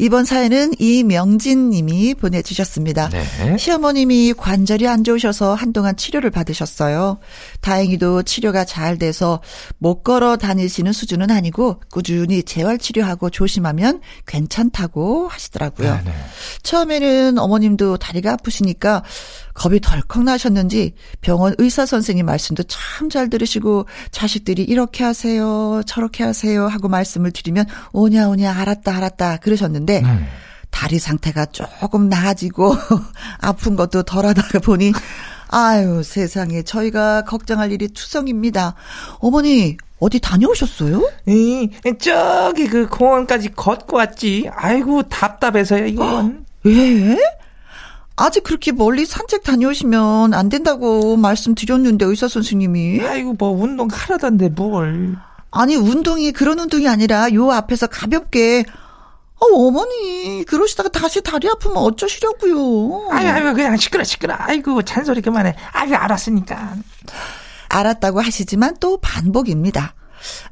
[0.00, 3.10] 이번 사연은 이명진 님이 보내주셨습니다.
[3.10, 3.58] 네.
[3.58, 7.18] 시어머님이 관절이 안 좋으셔서 한동안 치료를 받으셨어요.
[7.60, 9.42] 다행히도 치료가 잘 돼서
[9.76, 15.96] 못 걸어 다니시는 수준은 아니고 꾸준히 재활치료하고 조심하면 괜찮다고 하시더라고요.
[15.96, 16.12] 네, 네.
[16.62, 19.02] 처음에는 어머님도 다리가 아프시니까
[19.60, 26.66] 겁이 덜컥 나셨는지 병원 의사 선생님 말씀도 참 잘 들으시고 자식들이 이렇게 하세요, 저렇게 하세요
[26.66, 30.28] 하고 말씀을 드리면 오냐 오냐 알았다 알았다 그러셨는데 네.
[30.70, 32.74] 다리 상태가 조금 나아지고
[33.42, 34.92] 아픈 것도 덜하다가 보니
[35.48, 38.76] 아유 세상에 저희가 걱정할 일이 투성입니다.
[39.18, 41.06] 어머니 어디 다녀오셨어요?
[41.26, 41.68] 이
[41.98, 44.48] 저기 그 공원까지 걷고 왔지.
[44.54, 46.46] 아이고 답답해서요 이건.
[46.62, 47.18] 왜?
[48.20, 53.00] 아직 그렇게 멀리 산책 다녀오시면 안 된다고 말씀드렸는데 의사 선생님이.
[53.00, 55.16] 아이고 뭐 운동 하라던데 뭘.
[55.50, 58.64] 아니 운동이 그런 운동이 아니라 요 앞에서 가볍게
[59.42, 63.08] 어, 어머니, 그러시다가 다시 다리 아프면 어쩌시려고요?
[63.10, 64.34] 아유, 아유, 그냥 시끄러, 시끄러.
[64.36, 65.56] 아이고, 잔소리 그만해.
[65.72, 66.74] 아유, 알았으니까.
[67.70, 69.94] 알았다고 하시지만 또 반복입니다.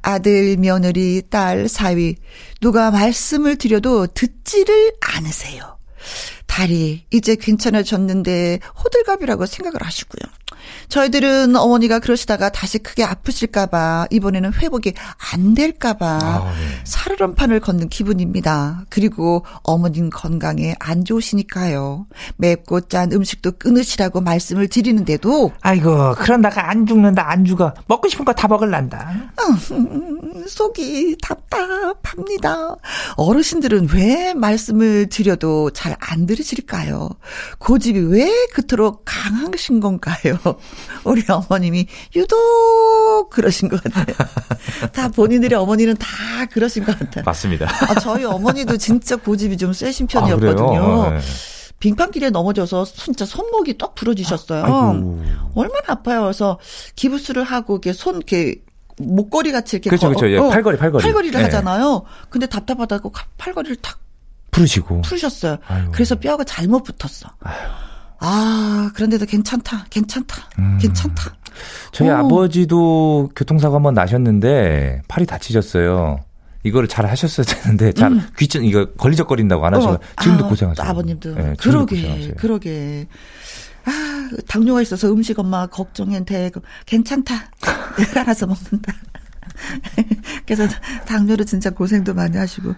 [0.01, 2.17] 아들, 며느리, 딸, 사위,
[2.63, 5.77] 누가 말씀을 드려도 듣지를 않으세요.
[6.59, 10.29] 다리 이제 괜찮아졌는데 호들갑이라고 생각을 하시고요.
[10.89, 14.95] 저희들은 어머니가 그러시다가 다시 크게 아프실까봐 이번에는 회복이
[15.33, 16.81] 안 될까봐 아, 네.
[16.85, 18.85] 살얼음판을 걷는 기분입니다.
[18.89, 22.07] 그리고 어머님 건강에 안 좋으시니까요.
[22.37, 28.33] 맵고 짠 음식도 끊으시라고 말씀을 드리는데도 아이고 그런다가 안 죽는다 안 죽어 먹고 싶은 거
[28.33, 29.33] 다 먹을란다.
[29.73, 32.77] 음, 속이 답답합니다.
[33.17, 37.11] 어르신들은 왜 말씀을 드려도 잘 안 들으실까요?
[37.59, 40.39] 고집이 왜 그토록 강하신 건가요?
[41.05, 44.17] 우리 어머님이 유독 그러신 것 같아요.
[44.93, 46.09] 다 본인들의 어머니는 다
[46.51, 47.25] 그러신 것 같아요.
[47.25, 47.67] 맞습니다.
[47.67, 51.03] 아, 저희 어머니도 진짜 고집이 좀 세신 편이었거든요.
[51.03, 51.21] 아, 네.
[51.81, 54.65] 빙판길에 넘어져서 진짜 손목이 떡 부러지셨어요.
[54.65, 55.23] 아이고.
[55.55, 56.23] 얼마나 아파요.
[56.23, 56.59] 그래서
[56.97, 58.57] 기부스를 하고 이렇게 손 이렇게
[58.99, 60.29] 목걸이 같이 이렇게 그렇죠, 그렇죠.
[60.31, 61.03] 예, 어, 팔걸이, 팔걸이.
[61.05, 61.45] 팔걸이를 네.
[61.45, 62.03] 하잖아요.
[62.31, 63.99] 근데 답답하다고 팔걸이를 탁
[64.51, 65.59] 풀으시고 풀으셨어요.
[65.69, 65.89] 아유.
[65.93, 67.29] 그래서 뼈가 잘못 붙었어.
[67.41, 67.69] 아유.
[68.21, 70.79] 아, 그런데도 괜찮다, 괜찮다, 음.
[70.81, 71.35] 괜찮다.
[71.93, 72.15] 저희 오.
[72.15, 76.21] 아버지도 교통사고 한 번 나셨는데 팔이 다치셨어요.
[76.65, 78.29] 이거를 잘 하셨어야 되는데 잘 음.
[78.37, 79.99] 귀찮 이거 걸리적거린다고 안 하셔서 어.
[80.23, 80.87] 지금도 아, 고생하세요.
[80.89, 82.35] 아버님도 네, 그러게 고생하세요.
[82.37, 83.07] 그러게.
[83.85, 86.51] 아 당뇨가 있어서 음식 엄마 걱정인데
[86.87, 87.35] 괜찮다.
[87.97, 88.93] 내가 알아서 먹는다.
[90.47, 90.67] 그래서
[91.07, 92.75] 당뇨로 진짜 고생도 많이 하시고.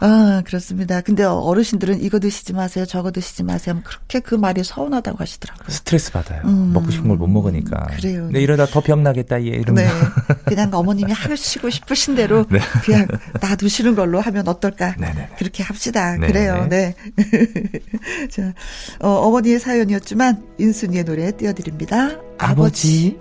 [0.00, 1.00] 아, 그렇습니다.
[1.00, 2.84] 근데 어르신들은 이거 드시지 마세요.
[2.86, 3.80] 저거 드시지 마세요.
[3.84, 5.68] 그렇게 그 말이 서운하다고 하시더라고요.
[5.68, 6.42] 스트레스 받아요.
[6.44, 7.86] 음, 먹고 싶은 걸 못 먹으니까.
[7.96, 8.28] 그래요.
[8.30, 9.48] 네, 이러다 더 병 나겠다, 얘.
[9.48, 9.74] 이러면.
[9.84, 9.90] 네.
[10.44, 12.58] 그냥 어머님이 하시고 싶으신 대로 네.
[12.84, 13.08] 그냥
[13.40, 14.94] 놔두시는 걸로 하면 어떨까.
[14.98, 15.12] 네네.
[15.14, 15.28] 네, 네.
[15.38, 16.12] 그렇게 합시다.
[16.12, 16.26] 네네.
[16.26, 16.66] 그래요.
[16.68, 16.94] 네.
[18.30, 18.52] 자,
[19.00, 22.18] 어, 어머니의 사연이었지만 인순이의 노래 띄워드립니다.
[22.38, 23.16] 아버지.
[23.16, 23.18] 아버지.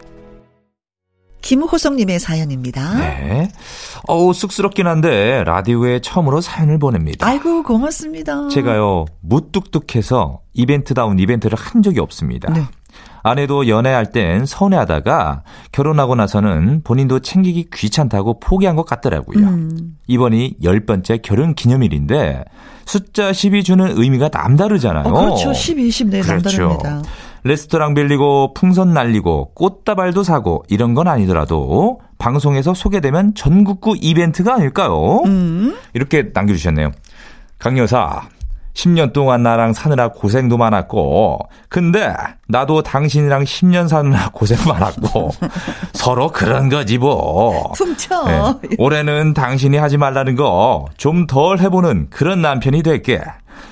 [1.46, 2.96] 김호성님의 사연입니다.
[2.98, 3.50] 네.
[4.08, 7.28] 어우, 쑥스럽긴 한데, 라디오에 처음으로 사연을 보냅니다.
[7.28, 8.48] 아이고, 고맙습니다.
[8.48, 12.52] 제가요, 무뚝뚝해서 이벤트다운 이벤트를 한 적이 없습니다.
[12.52, 12.64] 네.
[13.22, 19.46] 아내도 연애할 땐 서운해하다가 결혼하고 나서는 본인도 챙기기 귀찮다고 포기한 것 같더라고요.
[19.46, 19.98] 음.
[20.08, 22.44] 이번이 열 번째 결혼 기념일인데
[22.86, 25.06] 숫자 10이 주는 의미가 남다르잖아요.
[25.06, 25.54] 어, 그렇죠.
[25.54, 26.68] 12, 10, 네, 그렇죠.
[26.68, 27.02] 남다릅니다.
[27.46, 35.22] 레스토랑 빌리고 풍선 날리고 꽃다발도 사고 이런 건 아니더라도 방송에서 소개되면 전국구 이벤트가 아닐까요?
[35.26, 35.78] 음.
[35.94, 36.92] 이렇게 남겨주셨네요.
[37.60, 38.24] 강 여사,
[38.74, 41.38] 10년 동안 나랑 사느라 고생도 많았고,
[41.70, 42.12] 근데
[42.48, 45.30] 나도 당신이랑 10년 사느라 고생 많았고,
[45.94, 47.72] 서로 그런 거지 뭐.
[47.78, 48.24] 훔쳐.
[48.26, 53.22] 네, 올해는 당신이 하지 말라는 거 좀 덜 해보는 그런 남편이 될게.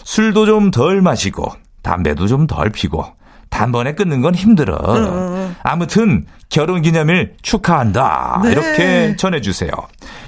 [0.03, 1.47] 술도 좀 덜 마시고,
[1.81, 3.03] 담배도 좀 덜 피고,
[3.53, 4.75] 단번에 끊는 건 힘들어.
[4.95, 5.55] 음.
[5.61, 8.41] 아무튼 결혼 기념일 축하한다.
[8.43, 8.51] 네.
[8.51, 9.69] 이렇게 전해주세요.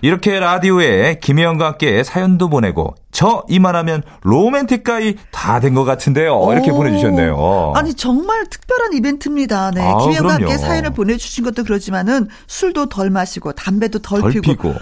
[0.04, 6.48] 이렇게 라디오에 김혜영과 함께 사연도 보내고 저 이만하면 로맨틱 가이 다 된 것 같은데요.
[6.52, 6.76] 이렇게 오.
[6.76, 7.74] 보내주셨네요.
[7.76, 9.72] 아니 정말 특별한 이벤트입니다.
[9.72, 10.52] 네, 아, 김혜영과 그럼요.
[10.52, 14.42] 함께 사연을 보내주신 것도 그렇지만은 술도 덜 마시고 담배도 덜, 덜 피고.
[14.44, 14.76] 피고.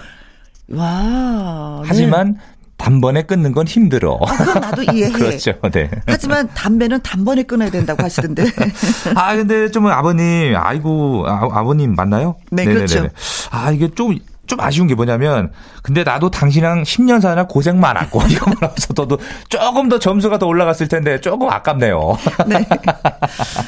[0.72, 1.82] 와.
[1.86, 2.40] 하지만 네.
[2.84, 4.18] 단번에 끊는 건 힘들어.
[4.20, 5.10] 아, 그건 나도 이해해.
[5.16, 5.54] 그렇죠.
[5.72, 5.90] 네.
[6.06, 8.44] 하지만 담배는 단번에 끊어야 된다고 하시던데.
[9.16, 12.36] 아, 근데 좀 아버님, 아이고, 아, 버님 맞나요?
[12.50, 12.86] 네, 네네네.
[12.86, 13.08] 그렇죠.
[13.50, 15.50] 아, 이게 좀 좀 아쉬운 게 뭐냐면
[15.82, 21.20] 근데 나도 당신이랑 10년 사느라 고생 많았고 이거 말하면서도 조금 더 점수가 더 올라갔을 텐데
[21.20, 22.18] 조금 아깝네요.
[22.46, 22.66] 네.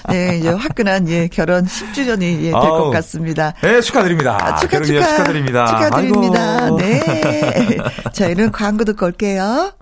[0.08, 3.52] 네, 이제 화끈한 예, 결혼 10주년이 예, 될것 같습니다.
[3.62, 4.38] 네, 축하드립니다.
[4.40, 5.06] 아, 축하, 축하.
[5.06, 5.66] 축하드립니다.
[5.66, 6.64] 축하드립니다.
[6.64, 6.76] 아이고.
[6.78, 7.78] 네.
[8.12, 9.72] 저희는 광고 듣고 올게요.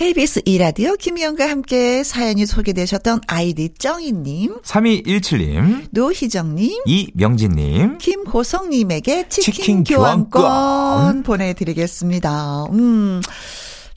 [0.00, 10.30] KBS 이라디오 김희영과 함께 사연이 소개되셨던 아이디 정희님, 3217님, 노희정님, 이명진님, 김호성님에게 치킨, 치킨 교환권,
[10.30, 12.64] 교환권 보내드리겠습니다.
[12.72, 13.20] 음.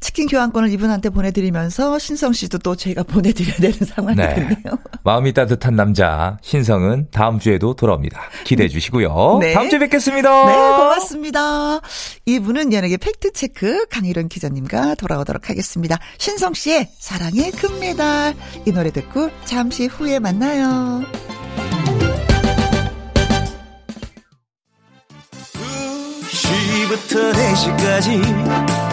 [0.04, 4.36] 치킨 교환권을 이분한테 보내드리면서 신성 씨도 또 제가 보내드려야 되는 상황이 네.
[4.36, 4.78] 됐네요.
[5.04, 8.20] 마음이 따뜻한 남자 신성은 다음 주에도 돌아옵니다.
[8.44, 9.38] 기대해 주시고요.
[9.42, 9.54] 네.
[9.54, 10.46] 다음 주에 뵙겠습니다.
[10.46, 11.80] 네, 고맙습니다.
[12.26, 15.98] 이분은 연예계 팩트체크 강희론 기자님과 돌아오도록 하겠습니다.
[16.18, 18.36] 신성 씨의 사랑의 금메달
[18.66, 21.04] 이 노래 듣고 잠시 후에 만나요.
[26.30, 28.93] 2시부터 4시까지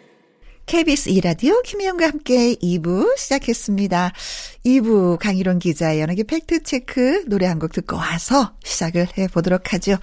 [0.71, 4.13] KBS 이라디오 김희영과 함께 2부 시작했습니다.
[4.65, 9.97] 2부 강희론 기자의 연예계 팩트체크 노래 한 곡 듣고 와서 시작을 해보도록 하죠.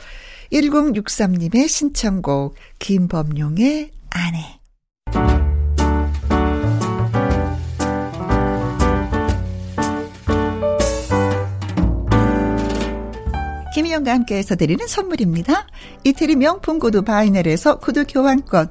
[0.53, 4.61] 1063님의 신청곡 김범용의 아내
[13.75, 15.67] 김희영과 함께해서 드리는 선물입니다.
[16.05, 18.71] 이태리 명품 구두 바이넬에서 구두 교환권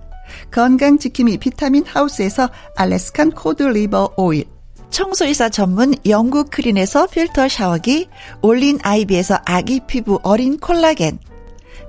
[0.51, 4.45] 건강지킴이 비타민 하우스에서 Alaskan cod liver oil.
[4.89, 8.09] 청소이사 전문 영국 크린에서 필터 샤워기,
[8.41, 11.17] 올린 아이비에서 아기 피부 어린 콜라겐,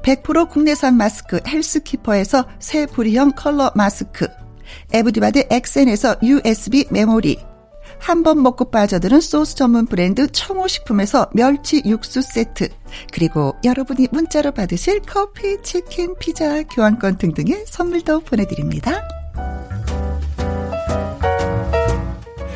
[0.03, 4.29] 100% 국내산 마스크 헬스키퍼에서 새 부리형 컬러 마스크,
[4.93, 7.39] 에브디바드 엑센에서 USB 메모리,
[8.03, 12.69] 한 번 먹고 빠져드는 소스 전문 브랜드 청호식품에서 멸치 육수 세트
[13.13, 19.03] 그리고 여러분이 문자로 받으실 커피, 치킨, 피자, 교환권 등등의 선물도 보내드립니다.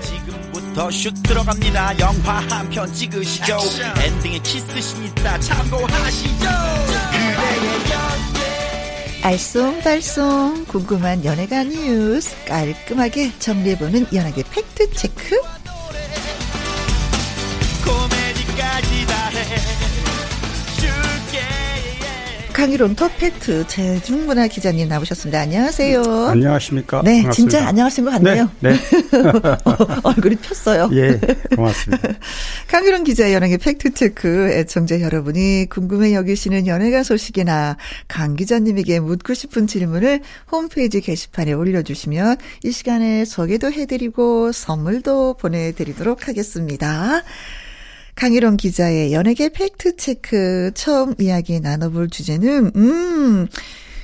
[0.03, 1.99] 지금부터 슛 들어갑니다.
[2.01, 3.57] 영화 한 편 찍으시죠.
[4.05, 6.49] 엔딩에 키스신 있다 참고하시죠.
[9.27, 15.41] 알쏭달쏭 궁금한 연예가 뉴스 깔끔하게 정리해보는 연예계 팩트체크
[22.57, 25.41] 강희론 터팩트 재중문화 기자님 나오셨습니다.
[25.41, 26.03] 안녕하세요.
[26.03, 27.03] 안녕하십니까.
[27.05, 27.33] 네, 반갑습니다.
[27.33, 28.51] 진짜 안녕하신 것 같네요.
[28.61, 28.71] 네.
[28.73, 28.79] 네.
[30.03, 30.89] 얼굴이 폈어요.
[30.95, 31.21] 예,
[31.55, 32.09] 고맙습니다.
[32.69, 37.77] 강희론 기자의 연예계 팩트체크 애청자 여러분이 궁금해 여기시는 연예가 소식이나
[38.09, 47.23] 강 기자님에게 묻고 싶은 질문을 홈페이지 게시판에 올려주시면 이 시간에 소개도 해드리고 선물도 보내드리도록 하겠습니다.
[48.17, 53.47] 강희롱 기자의 연예계 팩트체크 처음 이야기 나눠볼 주제는, 음,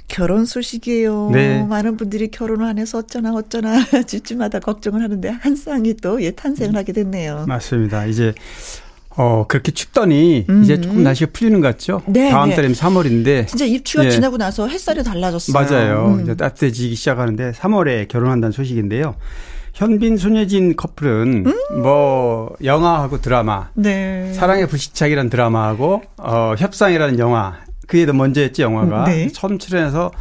[0.06, 1.30] 결혼 소식이에요.
[1.32, 1.62] 네.
[1.64, 3.72] 많은 분들이 결혼을 안 해서 어쩌나 어쩌나
[4.06, 7.46] 집집마다 걱정을 하는데 한 쌍이 또 예, 탄생을 하게 됐네요.
[7.48, 8.04] 맞습니다.
[8.04, 8.34] 이제
[9.16, 10.62] 어, 그렇게 춥더니 음.
[10.62, 12.02] 이제 조금 날씨가 풀리는 것 같죠?
[12.06, 12.28] 네.
[12.28, 12.56] 다음 네.
[12.56, 13.46] 달이면 3월인데.
[13.46, 14.10] 진짜 입추가 예.
[14.10, 15.52] 지나고 나서 햇살이 달라졌어요.
[15.54, 16.16] 맞아요.
[16.18, 16.22] 음.
[16.22, 19.14] 이제 따뜻해지기 시작하는데 3월에 결혼한다는 소식인데요.
[19.72, 21.82] 현빈 손예진 커플은 음.
[21.82, 24.32] 뭐 영화하고 드라마, 네.
[24.34, 29.28] 사랑의 불시착이라는 드라마하고 어 협상이라는 영화 그게 더 먼저 했지 영화가 네.
[29.28, 30.12] 처음 출연해서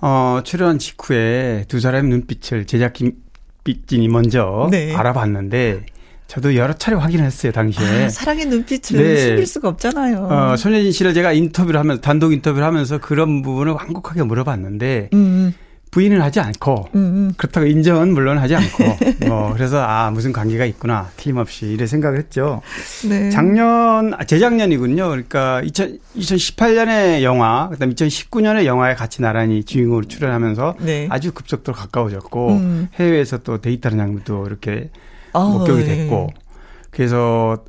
[0.00, 4.94] 어 출연 직후에 두 사람의 눈빛을 제작진이 먼저 네.
[4.94, 5.86] 알아봤는데
[6.28, 8.04] 저도 여러 차례 확인을 했어요, 당시에.
[8.04, 9.16] 아, 사랑의 눈빛을 네.
[9.18, 10.28] 숨길 수가 없잖아요.
[10.30, 15.52] 어, 손예진 씨를 제가 인터뷰를 하면서, 단독 인터뷰를 하면서 그런 부분을 완곡하게 물어봤는데, 음.
[15.92, 17.32] 부인을 하지 않고 음, 음.
[17.36, 18.84] 그렇다고 인정은 물론 하지 않고
[19.28, 22.62] 뭐 그래서 아 무슨 관계가 있구나 틀림없이 이래 생각을 했죠.
[23.08, 23.28] 네.
[23.30, 25.08] 작년 아, 재작년이군요.
[25.10, 31.06] 그러니까 2000, 2018년에 영화 그다음 2019년에 영화에 같이 나란히 주인공으로 출연하면서 네.
[31.10, 32.88] 아주 급속도로 가까워졌고 음.
[32.94, 34.88] 해외에서 또 데이트하는 장면도 이렇게
[35.34, 35.96] 어, 목격이 네.
[35.96, 36.30] 됐고
[36.90, 37.64] 그래서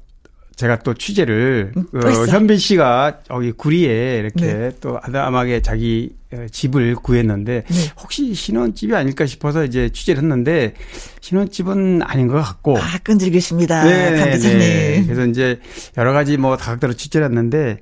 [0.56, 4.72] 제가 또 취재를 음, 어, 현빈 씨가 여기 구리에 이렇게 네.
[4.82, 7.76] 또 아담하게 자기 어, 집을 구했는데 네.
[8.00, 10.74] 혹시 신혼집이 아닐까 싶어서 이제 취재를 했는데
[11.22, 13.84] 신혼집은 아닌 것 같고 아 끈질기십니다.
[13.84, 15.04] 네, 네, 네.
[15.06, 15.60] 그래서 이제
[15.98, 17.78] 여러 가지 뭐 다각도로 취재를 했는데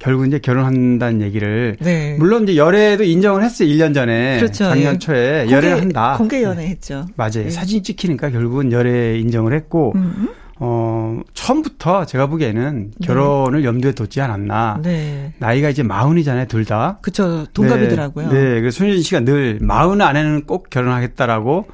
[0.00, 2.16] 결국 이제 결혼한다는 얘기를 네.
[2.18, 3.68] 물론 이제 열애도 인정을 했어요.
[3.68, 4.64] 1년 전에 그렇죠.
[4.64, 4.98] 작년 예.
[4.98, 6.14] 초에 공개, 열애를 한다.
[6.16, 7.06] 공개 연애했죠.
[7.16, 7.44] 맞아요.
[7.44, 7.50] 네.
[7.50, 10.28] 사진 찍히니까 결국은 열애 인정을 했고 음.
[10.62, 13.06] 어, 처음부터 제가 보기에는 네.
[13.06, 13.64] 결혼을 네.
[13.66, 14.80] 염두에 뒀지 않았나.
[14.82, 15.32] 네.
[15.38, 16.98] 나이가 이제 마흔이잖아요, 둘 다.
[17.00, 18.28] 그쵸, 동갑이더라고요.
[18.30, 18.34] 네.
[18.34, 18.60] 네.
[18.60, 21.66] 그래서 손예진 씨가 늘 마흔 안에는 꼭 결혼하겠다라고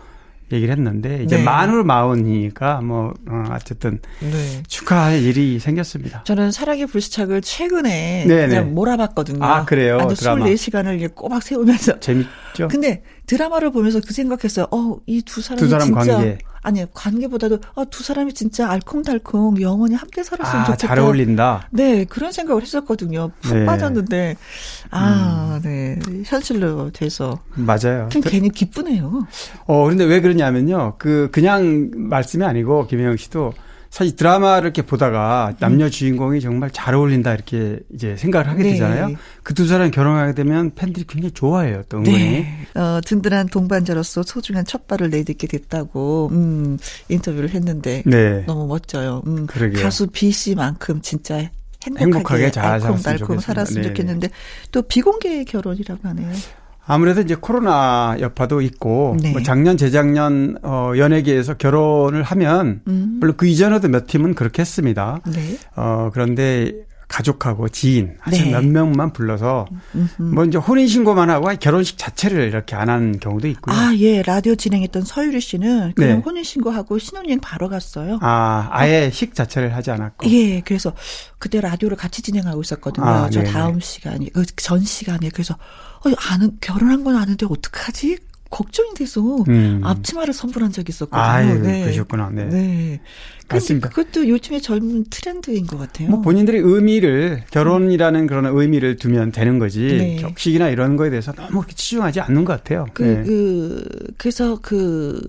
[0.53, 1.43] 얘기를 했는데 이제 네.
[1.43, 4.63] 만으로 마흔이니까 뭐 어, 어쨌든 네.
[4.69, 6.23] 축하할 일이 생겼습니다.
[6.23, 8.47] 저는 사랑의 불시착을 최근에 네네.
[8.47, 9.45] 그냥 몰아봤거든요.
[9.45, 9.99] 아 그래요?
[10.01, 10.45] 아주 드라마.
[10.47, 11.99] 24시간을 꼬박 세우면서.
[11.99, 12.69] 재밌죠.
[12.71, 14.69] 근데 드라마를 보면서 그 생각했어요.
[14.71, 16.39] 어, 이 두 사람이 두 사람 진짜 관계.
[16.67, 20.89] 아니 관계보다도 아, 두 사람이 진짜 알콩달콩 영원히 함께 살았으면 아, 좋겠다.
[20.89, 21.69] 잘 어울린다.
[21.71, 23.31] 네 그런 생각을 했었거든요.
[23.41, 23.65] 푹 네.
[23.65, 24.37] 빠졌는데
[24.91, 25.63] 아, 음.
[25.63, 28.09] 네 현실로 돼서 맞아요.
[28.11, 29.29] 좀 괜히 기쁘네요.
[29.67, 30.95] 어 그런데 왜 그러냐면요.
[30.99, 33.53] 그 그냥 말씀이 아니고 김혜영 씨도
[33.97, 38.73] 사실 드라마를 이렇게 보다가 남녀 주인공이 정말 잘 어울린다 이렇게 이제 생각을 하게 네.
[38.73, 39.13] 되잖아요.
[39.43, 41.83] 그두 사람 결혼하게 되면 팬들이 굉장히 좋아해요.
[41.89, 42.19] 또 은근히.
[42.19, 42.67] 네.
[42.75, 46.77] 어, 든든한 동반자로서 소중한 첫 발을 내딛게 됐다고 음,
[47.09, 48.45] 인터뷰를 했는데 네.
[48.45, 49.23] 너무 멋져요.
[49.27, 51.49] 음, 가수 B 씨만큼 진짜
[51.83, 53.89] 행복하게, 행복하게 잘 알콩달콩 살았으면 네.
[53.89, 54.29] 좋겠는데
[54.73, 56.35] 또 비공개 결혼이라고 하네요.
[56.87, 59.33] 아무래도 이제 코로나 여파도 있고 네.
[59.33, 63.17] 뭐 작년 재작년 어 연예계에서 결혼을 하면 음.
[63.21, 65.21] 물론 그 이전에도 몇 팀은 그렇게 했습니다.
[65.27, 65.59] 네.
[65.75, 66.73] 어 그런데
[67.09, 68.51] 가족하고 지인 아주 네.
[68.51, 70.23] 몇 명만 불러서 음흠.
[70.23, 73.77] 뭐 이제 혼인 신고만 하고 결혼식 자체를 이렇게 안한 경우도 있고요.
[73.77, 74.23] 아, 예.
[74.23, 76.23] 라디오 진행했던 서유리 씨는 그냥 네.
[76.25, 78.19] 혼인 신고하고 신혼여행 바로 갔어요.
[78.23, 79.11] 아, 아예 어.
[79.11, 80.29] 식 자체를 하지 않았고.
[80.31, 80.61] 예.
[80.63, 80.93] 그래서
[81.39, 83.07] 그때 라디오를 같이 진행하고 있었거든요.
[83.07, 85.59] 아, 저 다음 시간이 그 전 시간에 그래서 어,
[86.19, 88.19] 아는 결혼한 건 아는데 어떡하지?
[88.51, 89.81] 걱정이 돼서 음.
[89.83, 91.21] 앞치마를 선물한 적이 있었거든요.
[91.21, 91.83] 아유, 네.
[91.83, 92.31] 그러셨구나.
[92.31, 92.45] 네.
[92.45, 93.01] 네.
[93.49, 93.89] 맞습니다.
[93.91, 96.09] 그것도 요즘에 젊은 트렌드인 것 같아요.
[96.09, 100.17] 뭐 본인들이 의미를 결혼이라는 그런 의미를 두면 되는 거지 네.
[100.17, 102.87] 격식이나 이런 거에 대해서 너무 치중하지 않는 것 같아요.
[102.93, 103.23] 그, 네.
[103.25, 103.85] 그
[104.17, 105.21] 그래서 그,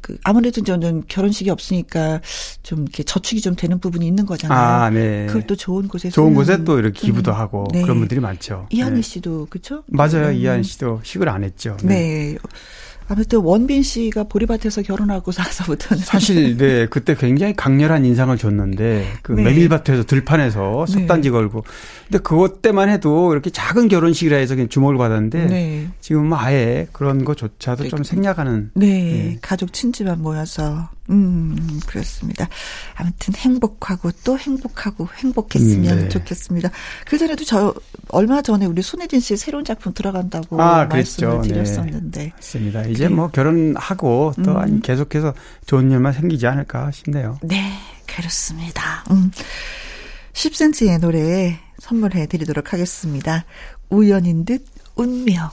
[0.00, 2.20] 그 아무래도 저는 결혼식이 없으니까
[2.62, 4.58] 좀 이렇게 저축이 좀 되는 부분이 있는 거잖아요.
[4.58, 5.26] 아, 네.
[5.26, 7.36] 그걸 또 좋은 곳에 좋은 곳에 또 이렇게 기부도 음.
[7.36, 7.82] 하고 네.
[7.82, 8.68] 그런 분들이 많죠.
[8.70, 9.02] 이한희 네.
[9.02, 9.82] 씨도 그렇죠?
[9.86, 10.28] 맞아요.
[10.28, 10.34] 음.
[10.34, 11.76] 이한희 씨도 식을 안 했죠.
[11.82, 12.36] 네.
[13.08, 13.14] 네.
[13.14, 19.42] 아무튼 원빈 씨가 보리밭에서 결혼하고 나서부터는 사실 네 그때 굉장히 강렬한 인상을 줬는데 그 네.
[19.42, 21.32] 메밀밭에서 들판에서 석단지 네.
[21.32, 21.64] 걸고
[22.08, 25.88] 근데 그것 때만 해도 이렇게 작은 결혼식이라 해서 그냥 주목을 받았는데 네.
[26.00, 28.86] 지금 뭐 아예 그런 것조차도 좀 생략하는 네.
[28.86, 29.38] 네.
[29.42, 32.48] 가족 친지만 모여서 음 그렇습니다.
[32.94, 36.08] 아무튼 행복하고 또 행복하고 행복했으면 음, 네.
[36.08, 36.70] 좋겠습니다.
[37.06, 37.74] 그 전에도 저
[38.08, 41.48] 얼마 전에 우리 손혜진 씨 새로운 작품 들어간다고 아, 말씀을 네.
[41.48, 42.84] 드렸었는데 맞습니다.
[42.84, 44.80] 이제 뭐 결혼하고 또 음.
[44.80, 45.34] 계속해서
[45.66, 47.38] 좋은 일만 생기지 않을까 싶네요.
[47.42, 47.72] 네,
[48.06, 49.04] 그렇습니다.
[49.10, 49.30] 음.
[50.32, 53.44] 10cm의 노래 선물해 드리도록 하겠습니다.
[53.90, 54.64] 우연인 듯
[54.96, 55.50] 운명.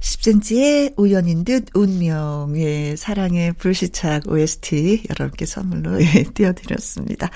[0.00, 7.30] 10cm의 우연인 듯 운명의 사랑의 불시착 OST 여러분께 선물로 예, 띄워드렸습니다.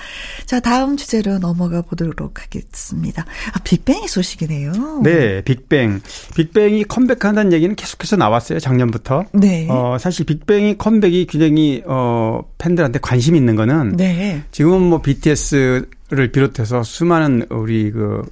[0.45, 3.25] 자, 다음 주제로 넘어가 보도록 하겠습니다.
[3.53, 5.01] 아, 빅뱅의 소식이네요.
[5.03, 6.01] 네, 빅뱅.
[6.35, 9.25] 빅뱅이 컴백한다는 얘기는 계속해서 나왔어요, 작년부터.
[9.33, 9.67] 네.
[9.69, 13.97] 어, 사실 빅뱅이 컴백이 굉장히, 어, 팬들한테 관심 있는 거는.
[13.97, 14.43] 네.
[14.51, 18.23] 지금은 뭐 BTS를 비롯해서 수많은 우리 그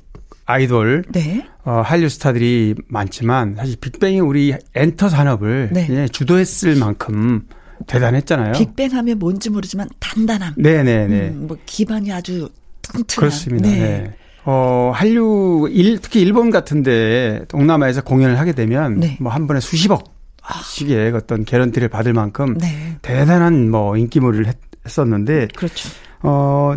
[0.51, 1.45] 아이돌, 네.
[1.63, 6.07] 어, 한류 스타들이 많지만 사실 빅뱅이 우리 엔터 산업을 네.
[6.07, 7.47] 주도했을 만큼
[7.87, 8.53] 대단했잖아요.
[8.53, 10.53] 빅뱅 하면 뭔지 모르지만 단단함.
[10.57, 11.07] 네네네.
[11.07, 11.27] 네, 네.
[11.29, 12.49] 음, 뭐 기반이 아주
[12.81, 13.05] 튼튼한.
[13.17, 13.69] 그렇습니다.
[13.69, 13.79] 네.
[13.79, 14.13] 네.
[14.43, 19.17] 어, 한류, 일, 특히 일본 같은데 동남아에서 공연을 하게 되면 네.
[19.19, 20.15] 뭐한 번에 수십억
[20.63, 22.97] 씩의 어떤 개런티를 받을 만큼 네.
[23.01, 25.89] 대단한 뭐 인기몰이를 했, 했었는데 그렇죠.
[26.23, 26.73] 어,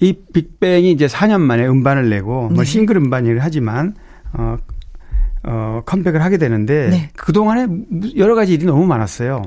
[0.00, 2.64] 이 빅뱅이 이제 4년 만에 음반을 내고 뭐 네.
[2.64, 3.94] 싱글 음반을 하지만
[4.32, 4.56] 어,
[5.44, 7.10] 어, 컴백을 하게 되는데 네.
[7.14, 7.66] 그 동안에
[8.16, 9.42] 여러 가지 일이 너무 많았어요.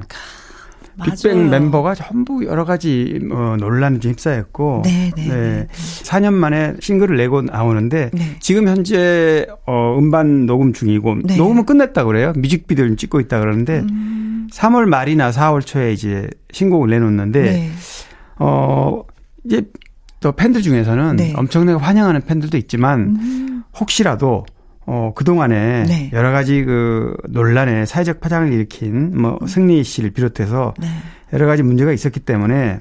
[1.03, 5.67] 빅뱅 멤버가 전부 여러 가지 어, 논란에 좀 휩싸였고 네, 네, 네.
[5.71, 8.35] 4년 만에 싱글을 내고 나오는데 네.
[8.39, 11.35] 지금 현재 어, 음반 녹음 중이고 네.
[11.35, 12.33] 녹음은 끝냈다 그래요.
[12.35, 14.47] 뮤직비디오를 찍고 있다 그러는데 음.
[14.53, 17.71] 3월 말이나 4월 초에 이제 신곡을 내놓는데 네.
[18.37, 19.01] 어
[19.45, 19.63] 이제
[20.23, 21.33] 또 팬들 중에서는 네.
[21.35, 23.63] 엄청나게 환영하는 팬들도 있지만 음.
[23.77, 24.45] 혹시라도
[24.85, 26.09] 어, 그동안에 네.
[26.13, 29.47] 여러 가지 그 논란에 사회적 파장을 일으킨 뭐 음.
[29.47, 30.87] 승리 씨를 비롯해서 네.
[31.33, 32.79] 여러 가지 문제가 있었기 때문에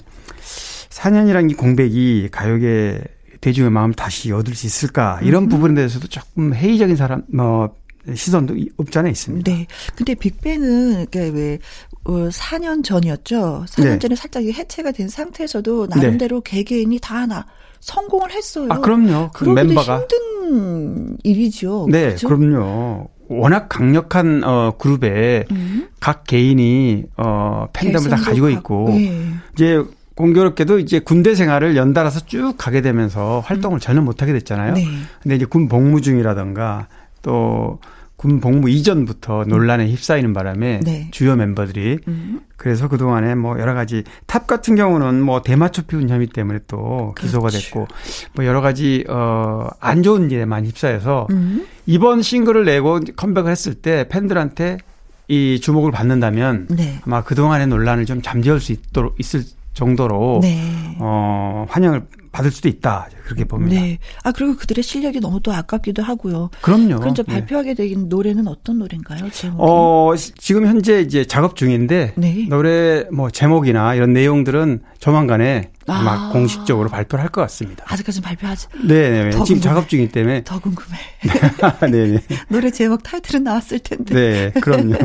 [0.91, 3.03] 4년이란 이 공백이 가요계
[3.41, 5.49] 대중의 마음을 다시 얻을 수 있을까 이런 음.
[5.49, 7.75] 부분에 대해서도 조금 회의적인 사람 뭐
[8.15, 9.51] 시선도 없지 않아 있습니다.
[9.51, 9.67] 네.
[9.97, 11.59] 근데 빅뱅은 왜
[12.05, 13.65] 4년 어, 전이었죠.
[13.69, 13.99] 4년 네.
[13.99, 16.51] 전에 살짝 해체가 된 상태에서도 나름대로 네.
[16.51, 17.47] 개개인이 다 나,
[17.81, 18.69] 성공을 했어요.
[18.71, 19.31] 아, 그럼요.
[19.33, 20.01] 그 멤버가.
[20.01, 21.87] 힘든 일이죠.
[21.91, 22.29] 네, 그렇죠?
[22.29, 23.09] 그럼요.
[23.29, 25.89] 워낙 강력한 어 그룹에 음.
[26.01, 29.33] 각 개인이 어 팬덤을 다 가지고 있고 네.
[29.55, 29.83] 이제
[30.15, 33.81] 공교롭게도 이제 군대 생활을 연달아서 쭉 가게 되면서 활동을 음.
[33.81, 34.75] 전혀 못 하게 됐잖아요.
[34.75, 34.85] 네.
[35.23, 36.89] 근데 이제 군 복무 중이라던가
[37.23, 37.79] 또
[38.23, 41.09] 군 복무 이전부터 논란에 휩싸이는 바람에 네.
[41.11, 42.41] 주요 멤버들이 음.
[42.57, 47.17] 그래서 그 동안에 뭐 여러 가지 탑 같은 경우는 뭐 대마초 피운 혐의 때문에 또
[47.19, 47.65] 기소가 그렇지.
[47.65, 47.89] 됐고
[48.35, 51.67] 뭐 여러 가지 어 안 좋은 일에 많이 휩싸여서 음.
[51.87, 54.79] 이번 싱글을 내고 컴백을 했을 때 팬들한테
[55.27, 57.01] 이 주목을 받는다면 네.
[57.05, 59.43] 아마 그 동안의 논란을 좀 잠재울 수 있도록 있을
[59.75, 60.61] 정도로 네.
[60.99, 63.81] 어 환영을 받을 수도 있다 그렇게 봅니다.
[63.81, 63.99] 네.
[64.25, 66.51] 아 그리고 그들의 실력이 너무 또 아깝기도 하고요.
[66.63, 66.97] 그럼요.
[66.97, 69.31] 그럼 이 발표하게 된 노래는 어떤 노래인가요?
[69.31, 69.59] 제목이?
[69.59, 72.47] 어 지금 현재 이제 작업 중인데 네.
[72.49, 76.33] 노래 뭐 제목이나 이런 내용들은 조만간에 아마 아.
[76.33, 77.85] 공식적으로 발표를 할 것 같습니다.
[77.89, 78.67] 아직까지는 발표하지.
[78.87, 79.31] 네, 네.
[79.31, 79.61] 지금 궁금해.
[79.61, 80.45] 작업 중이기 때문에.
[80.45, 80.99] 더 궁금해.
[81.91, 82.19] 네, 네.
[82.49, 84.15] 노래 제목 타이틀은 나왔을 텐데.
[84.15, 84.97] 네, 그럼요.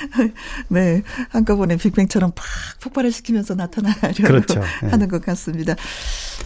[0.68, 2.44] 네, 한꺼번에 빅뱅처럼 팍
[2.80, 4.60] 폭발을 시키면서 나타나려고 그렇죠.
[4.82, 4.88] 네.
[4.88, 5.74] 하는 것 같습니다.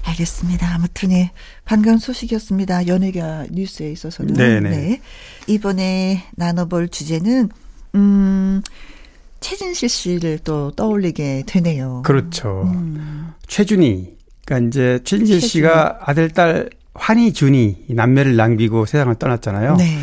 [0.02, 0.74] 알겠습니다.
[0.74, 1.30] 아무튼 예,
[1.64, 2.88] 반가운 소식이었습니다.
[2.88, 4.34] 연예가 뉴스에 있어서는.
[4.34, 4.70] 네네.
[4.70, 5.00] 네.
[5.46, 7.50] 이번에 나눠볼 주제는
[7.94, 8.62] 음.
[9.49, 12.01] 최진실 씨를 또 떠올리게 되네요.
[12.07, 12.62] 그렇죠.
[12.64, 13.34] 음.
[13.47, 14.16] 최준희.
[14.47, 15.49] 그러니까 이제 최진실 최준희.
[15.49, 19.76] 씨가 아들, 딸, 환희, 준희, 남매를 남기고 세상을 떠났잖아요.
[19.76, 19.99] 네.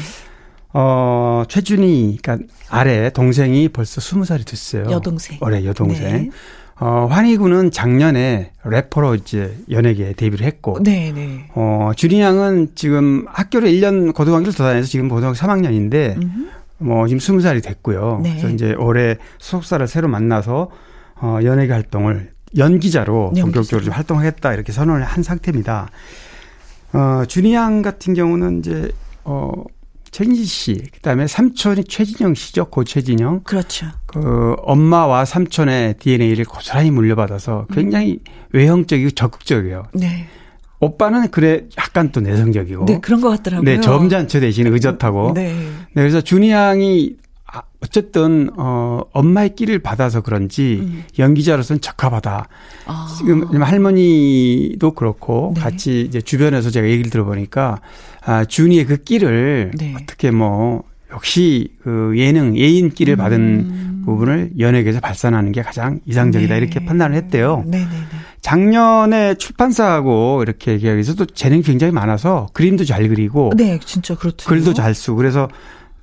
[0.74, 4.84] 어, 최준희, 그러니까 아래 동생이 벌써 스무 살이 됐어요.
[4.92, 5.40] 여동생.
[5.42, 6.04] 올해 여동생.
[6.04, 6.30] 네.
[6.80, 10.78] 어, 환희 군은 작년에 래퍼로 이제 연예계에 데뷔를 했고.
[10.84, 11.48] 네, 네.
[11.56, 16.61] 어, 준희 양은 지금 학교를 1년 고등학교를 더 다녀서 지금 고등학교 3학년인데, 음흠.
[16.82, 18.22] 뭐 지금 스무 살이 됐고요.
[18.24, 18.32] 네.
[18.32, 20.70] 그래서 이제 올해 소속사를 새로 만나서
[21.22, 23.44] 어 연예계 활동을 연기자로 연기자.
[23.44, 25.90] 본격적으로 좀 활동하겠다 이렇게 선언을 한 상태입니다.
[26.94, 28.92] 어 준희 양 같은 경우는 이제
[29.24, 29.52] 어
[30.12, 33.42] 최진지 씨, 그다음에 삼촌이 최진영 씨죠, 고 최진영.
[33.44, 33.88] 그렇죠.
[34.06, 38.34] 그 엄마와 삼촌의 DNA를 고스란히 물려받아서 굉장히 음.
[38.52, 39.84] 외형적이고 적극적이에요.
[39.94, 40.28] 네.
[40.82, 42.86] 오빠는 그래 약간 또 내성적이고.
[42.86, 43.64] 네, 그런 것 같더라고요.
[43.64, 45.34] 네, 점잖죠 대신 의젓하고.
[45.36, 45.54] 네.
[45.54, 47.16] 네, 그래서 준이 양이
[47.54, 51.04] 아, 어쨌든 어 엄마의 끼를 받아서 그런지 음.
[51.20, 52.48] 연기자로서는 적합하다.
[52.86, 53.16] 아.
[53.18, 55.62] 지금 할머니도 그렇고 네.
[55.62, 57.80] 같이 이제 주변에서 제가 얘기를 들어보니까
[58.24, 59.94] 아 준이의 그 끼를 네.
[60.02, 63.91] 어떻게 뭐 역시 그 예능 예인 끼를 받은 음.
[64.06, 66.60] 부분을 연예계에서 발산하는 게 가장 이상적이다 네.
[66.60, 67.64] 이렇게 판단을 했대요.
[67.68, 67.90] 네네네.
[68.42, 70.80] 작년에 출판사하고 이렇게
[71.18, 74.50] 또 재능이 굉장히 많아서 그림도 잘 그리고 네, 진짜 그렇죠.
[74.50, 75.48] 글도 잘 쓰고 그래서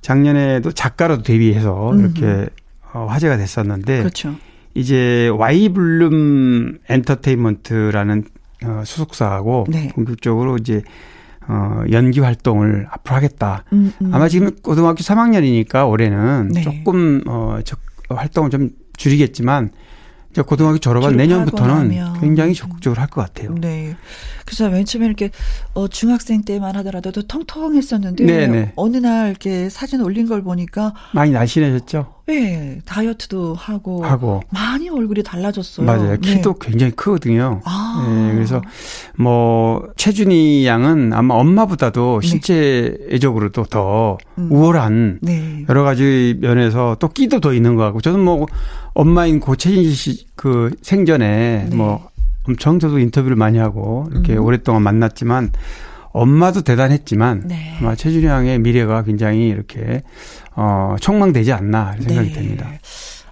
[0.01, 1.99] 작년에도 작가로도 데뷔해서 음.
[1.99, 2.49] 이렇게
[2.93, 4.35] 어, 화제가 됐었는데 그렇죠.
[4.73, 8.23] 이제 와이블룸 엔터테인먼트라는
[8.65, 9.89] 어, 소속사하고 네.
[9.93, 10.81] 본격적으로 이제
[11.47, 13.63] 어, 연기 활동을 앞으로 하겠다.
[13.73, 14.13] 음, 음.
[14.13, 16.61] 아마 지금 고등학교 3학년이니까 올해는 네.
[16.61, 17.79] 조금 어, 적,
[18.15, 19.71] 활동을 좀 줄이겠지만
[20.31, 23.55] 이제 고등학교 졸업한 내년부터는 굉장히 적극적으로 할 것 같아요.
[23.55, 23.95] 네.
[24.45, 25.29] 그래서 맨 처음에 이렇게
[25.73, 28.73] 어 중학생 때만 하더라도 통통했었는데 네네.
[28.75, 32.13] 어느 날 이렇게 사진 올린 걸 보니까 많이 날씬해졌죠.
[32.27, 35.85] 네, 다이어트도 하고, 하고 많이 얼굴이 달라졌어요.
[35.87, 36.11] 맞아요.
[36.11, 36.17] 네.
[36.19, 36.59] 키도 네.
[36.61, 37.61] 굉장히 크거든요.
[37.65, 38.05] 아.
[38.07, 38.61] 네, 그래서
[39.17, 42.27] 뭐 최준희 양은 아마 엄마보다도 네.
[42.27, 44.51] 신체적으로도 더 음.
[44.51, 45.65] 우월한 네.
[45.67, 48.45] 여러 가지 면에서 또 끼도 더 있는 것 같고 저는 뭐
[48.93, 51.75] 엄마인 고 최진실 씨그 생전에 네.
[51.75, 52.09] 뭐
[52.47, 54.43] 엄청 저도 인터뷰를 많이 하고 이렇게 음.
[54.43, 55.51] 오랫동안 만났지만
[56.11, 57.77] 엄마도 대단했지만 네.
[57.79, 60.03] 아마 최준희 양의 미래가 굉장히 이렇게
[60.55, 62.33] 어 촉망되지 않나 생각이 네.
[62.33, 62.69] 됩니다.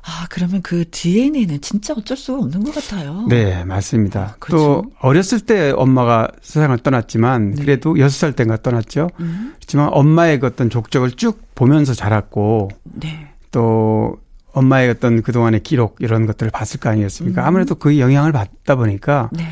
[0.09, 3.25] 아, 그러면 그 DNA는 진짜 어쩔 수가 없는 것 같아요.
[3.27, 4.21] 네, 맞습니다.
[4.21, 4.63] 아, 그렇죠.
[4.63, 7.61] 또 어렸을 때 엄마가 세상을 떠났지만 네.
[7.61, 9.09] 그래도 여섯 살 때인가 떠났죠.
[9.19, 9.53] 음.
[9.57, 13.27] 그렇지만 엄마의 그 어떤 족적을 쭉 보면서 자랐고 네.
[13.51, 14.17] 또
[14.57, 17.43] 엄마의 어떤 그동안의 기록 이런 것들을 봤을 거 아니겠습니까?
[17.43, 17.47] 음.
[17.47, 19.43] 아무래도 그 영향을 받다 보니까 네.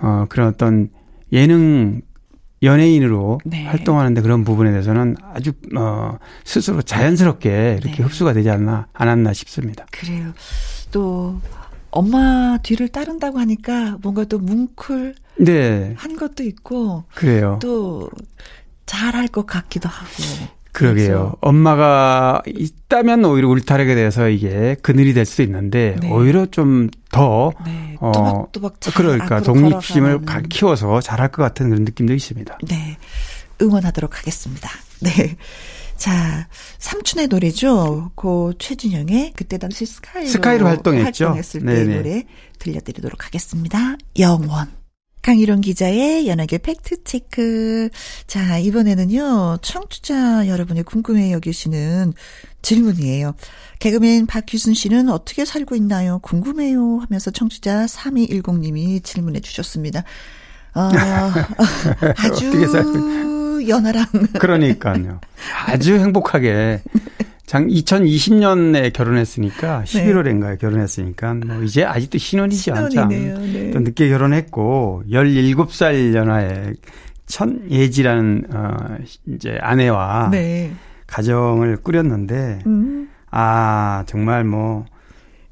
[0.00, 0.90] 어 그런 어떤
[1.32, 2.02] 예능
[2.62, 3.64] 연예인으로 네.
[3.64, 8.02] 활동하는데 그런 부분에 대해서는 아주 어 스스로 자연스럽게 이렇게 네.
[8.02, 9.86] 흡수가 되지 않나 않았나 싶습니다.
[9.92, 10.32] 그래요.
[10.90, 11.40] 또
[11.90, 15.94] 엄마 뒤를 따른다고 하니까 뭔가 또 뭉클 네.
[15.96, 17.58] 한 것도 있고 그래요.
[17.62, 18.10] 또
[18.84, 20.59] 잘할 것 같기도 하고.
[20.72, 21.06] 그러게요.
[21.06, 21.36] 그렇죠.
[21.40, 26.10] 엄마가 있다면 오히려 딸에게 대해서 이게 그늘이 될 수 있는데 네.
[26.10, 27.96] 오히려 좀더 네.
[28.00, 30.48] 어, 또박또박 그러니까 독립심을 걸어가는.
[30.48, 32.58] 키워서 잘할 것 같은 그런 느낌도 있습니다.
[32.68, 32.96] 네.
[33.62, 34.70] 응원하도록 하겠습니다.
[35.00, 35.36] 네.
[35.96, 36.48] 자,
[36.78, 38.10] 삼촌의 노래죠.
[38.14, 41.26] 고 최준영의 그때 당시 스카이로, 스카이로 활동했죠.
[41.26, 42.24] 활동했을 때 노래
[42.58, 43.96] 들려드리도록 하겠습니다.
[44.18, 44.79] 영원.
[45.22, 47.90] 강희룡 기자의 연예계 팩트체크.
[48.26, 52.14] 자, 이번에는요, 청취자 여러분이 궁금해 여기시는
[52.62, 53.34] 질문이에요.
[53.78, 56.18] 개그맨 박규순 씨는 어떻게 살고 있나요?
[56.20, 56.98] 궁금해요.
[57.00, 60.04] 하면서 청취자 3210님이 질문해 주셨습니다.
[60.74, 60.90] 어,
[62.16, 64.06] 아주 연하랑.
[64.38, 65.20] 그러니까요.
[65.66, 66.82] 아주 행복하게.
[67.50, 70.56] 장 2020년에 결혼했으니까 11월인가에 네.
[70.56, 73.06] 결혼했으니까 뭐 이제 아직도 신혼이지 않죠.
[73.06, 73.72] 네.
[73.72, 76.74] 또 늦게 결혼했고 17살 연하의
[77.26, 78.76] 천예지라는 어
[79.26, 80.70] 이제 아내와 네.
[81.08, 83.10] 가정을 꾸렸는데 음.
[83.32, 84.86] 아 정말 뭐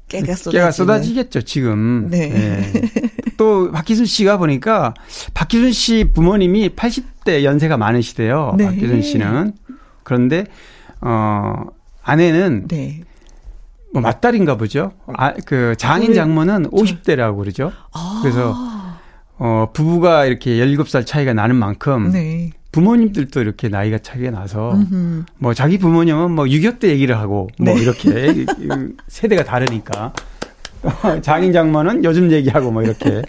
[0.07, 2.07] 깨가, 깨가 쏟아지겠죠 지금.
[2.09, 2.29] 네.
[2.29, 2.81] 네.
[3.35, 4.93] 또 박기순 씨가 보니까
[5.33, 8.55] 박기순 씨 부모님이 80대 연세가 많으시대요.
[8.57, 8.67] 네.
[8.67, 9.51] 박기순 씨는
[10.03, 10.45] 그런데
[11.01, 11.65] 어
[12.03, 13.03] 아내는 네.
[13.91, 14.91] 뭐 맞달인가 보죠.
[15.07, 17.71] 아, 그 장인 장모는 50대라고 그러죠.
[17.91, 18.19] 아.
[18.21, 18.55] 그래서
[19.37, 22.51] 어 부부가 이렇게 17살 차이가 나는 만큼 네.
[22.71, 25.23] 부모님들도 이렇게 나이가 차이가 나서 음흠.
[25.37, 27.81] 뭐 자기 부모님은 뭐 6.25때 얘기를 하고 뭐 네.
[27.81, 28.45] 이렇게
[29.07, 30.13] 세대가 다르니까
[31.21, 33.21] 장인 장모는 요즘 얘기하고 뭐 이렇게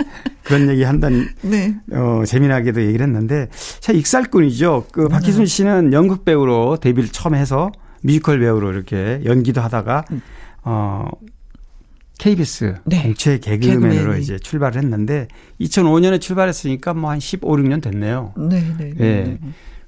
[0.43, 1.75] 그런 얘기 한다는 네.
[1.93, 3.49] 어 재미나게도 얘기를 했는데
[3.81, 4.87] 참 익살꾼이죠.
[4.93, 7.71] 그 박희순 씨는 연극 배우로 데뷔를 처음 해서
[8.03, 10.20] 뮤지컬 배우로 이렇게 연기도 하다가 음.
[10.62, 11.09] 어
[12.18, 13.03] KBS 네.
[13.03, 14.22] 공채 개그맨으로 개그맨이.
[14.22, 15.28] 이제 출발을 했는데
[15.61, 18.34] 2005년에 출발했으니까 뭐 한 15, 16년 됐네요.
[18.36, 18.92] 네, 네.
[18.96, 19.05] 네.
[19.07, 19.38] 예.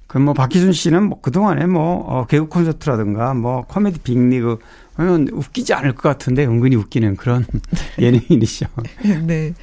[0.07, 4.59] 그럼 뭐 박희순 씨는 뭐 그동안에 뭐 어, 개그 콘서트라든가 뭐 코미디 빅리그
[4.95, 7.47] 하면 웃기지 않을 것 같은데 은근히 웃기는 그런
[7.99, 8.67] 예능인이죠.
[9.27, 9.55] 네.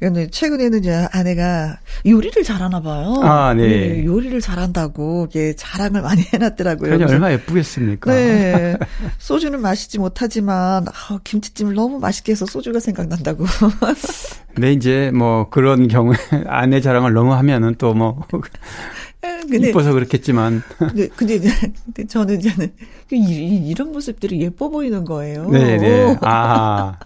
[0.00, 3.20] 근데 최근에는 이제 아내가 요리를 잘하나 봐요.
[3.22, 3.66] 아, 네.
[3.66, 6.94] 네 요리를 잘한다고 이게 자랑을 많이 해놨더라고요.
[6.94, 8.10] 아니, 얼마나 예쁘겠습니까?
[8.14, 8.76] 네.
[9.18, 13.44] 소주는 마시지 못하지만 아, 김치찜을 너무 맛있게 해서 소주가 생각난다고.
[14.56, 18.22] 네, 이제 뭐 그런 경우에 아내 자랑을 너무 하면은 또뭐
[19.20, 20.62] 근데, 이뻐서 그렇겠지만.
[20.78, 21.38] 근데, 근데,
[21.84, 22.72] 근데 저는 이제는
[23.10, 25.48] 이 런 모습들이 예뻐 보이는 거예요.
[25.50, 25.78] 네네.
[25.78, 26.16] 네.
[26.22, 26.96] 아.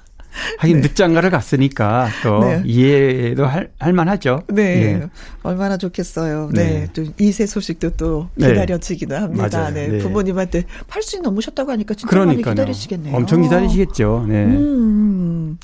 [0.59, 0.89] 하긴 네.
[0.89, 2.63] 늦장가를 갔으니까 또 네.
[2.65, 4.43] 이해도 할, 할 만하죠.
[4.49, 4.99] 네.
[4.99, 5.07] 네.
[5.43, 6.51] 얼마나 좋겠어요.
[6.53, 6.65] 네.
[6.65, 6.89] 네.
[6.93, 8.49] 또 이세 소식도 또 네.
[8.49, 9.71] 기다려지기도 합니다.
[9.71, 9.89] 네.
[9.89, 9.99] 네.
[9.99, 12.43] 부모님한테 80이 넘으셨다고 하니까 진짜 그러니까요.
[12.43, 13.15] 많이 기다리시겠네요.
[13.17, 14.27] 엄청 기다리시겠죠.
[14.29, 14.45] 네.
[14.45, 15.59] 음.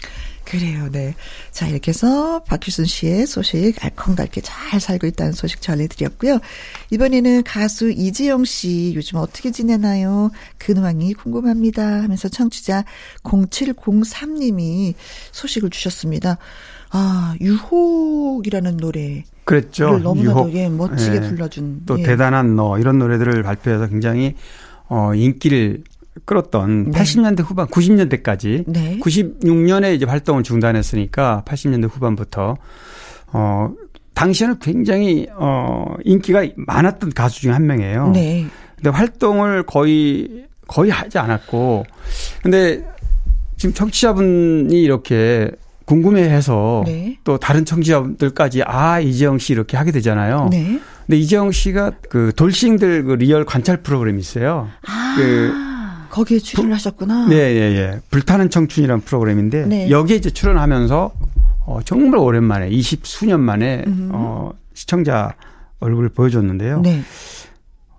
[0.48, 1.14] 그래요, 네.
[1.50, 6.38] 자, 이렇게 해서 박규순 씨의 소식 알콩달게 잘 살고 있다는 소식 전해드렸고요.
[6.90, 10.30] 이번에는 가수 이지영 씨 요즘 어떻게 지내나요?
[10.56, 12.86] 근황이 궁금합니다 하면서 청취자
[13.24, 14.94] 0703님이
[15.32, 16.38] 소식을 주셨습니다.
[16.92, 19.24] 아, 유혹이라는 노래.
[19.44, 19.98] 그랬죠.
[19.98, 21.20] 너무나도 예, 멋지게 예.
[21.28, 21.82] 불러준.
[21.84, 22.04] 또 예.
[22.04, 24.34] 대단한 너 이런 노래들을 발표해서 굉장히
[24.88, 25.82] 어, 인기를
[26.24, 26.98] 끌었던 네.
[26.98, 28.98] 80년대 후반, 90년대까지 네.
[29.00, 32.56] 96년에 이제 활동을 중단했으니까 80년대 후반부터
[33.32, 33.74] 어
[34.14, 38.10] 당시에는 굉장히 어 인기가 많았던 가수 중에 한 명이에요.
[38.10, 38.46] 네.
[38.76, 41.84] 근데 활동을 거의 거의 하지 않았고
[42.42, 42.84] 근데
[43.56, 45.50] 지금 청취자분이 이렇게
[45.84, 47.18] 궁금해해서 네.
[47.24, 50.48] 또 다른 청취자분들까지 아 이재영 씨 이렇게 하게 되잖아요.
[50.50, 50.78] 네.
[51.06, 54.68] 근데 이재영 씨가 그 돌싱들 그 리얼 관찰 프로그램이 있어요.
[54.86, 55.14] 아.
[55.16, 55.67] 그
[56.10, 57.28] 거기에 출연하셨구나.
[57.28, 58.00] 네, 예, 예.
[58.10, 59.90] 불타는 청춘이라는 프로그램인데 네.
[59.90, 61.12] 여기에 이제 출연하면서
[61.66, 64.10] 어, 정말 오랜만에 20 수년 만에 음.
[64.12, 65.34] 어, 시청자
[65.80, 66.80] 얼굴을 보여줬는데요.
[66.80, 67.02] 네.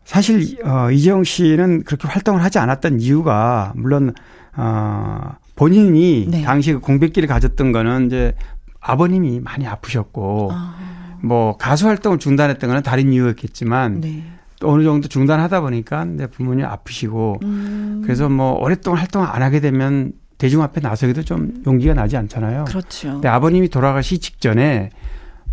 [0.06, 4.14] 사실 어, 이재용 씨는 그렇게 활동을 하지 않았던 이유가 물론
[4.58, 6.42] 어, 본인이 네.
[6.42, 8.34] 당시 그 공백기를 가졌던 거는 이제
[8.80, 10.76] 아버님이 많이 아프셨고 아.
[11.22, 14.24] 뭐 가수 활동을 중단했던 거는 다른 이유였겠지만 네.
[14.24, 18.02] 또 어느 정도 중단하다 보니까 내 부모님 아프시고 음.
[18.04, 22.66] 그래서 뭐 오랫동안 활동 안 하게 되면 대중 앞에 나서기도 좀 용기가 나지 않잖아요.
[22.66, 23.14] 그렇죠.
[23.14, 24.90] 근데 아버님이 돌아가시 직전에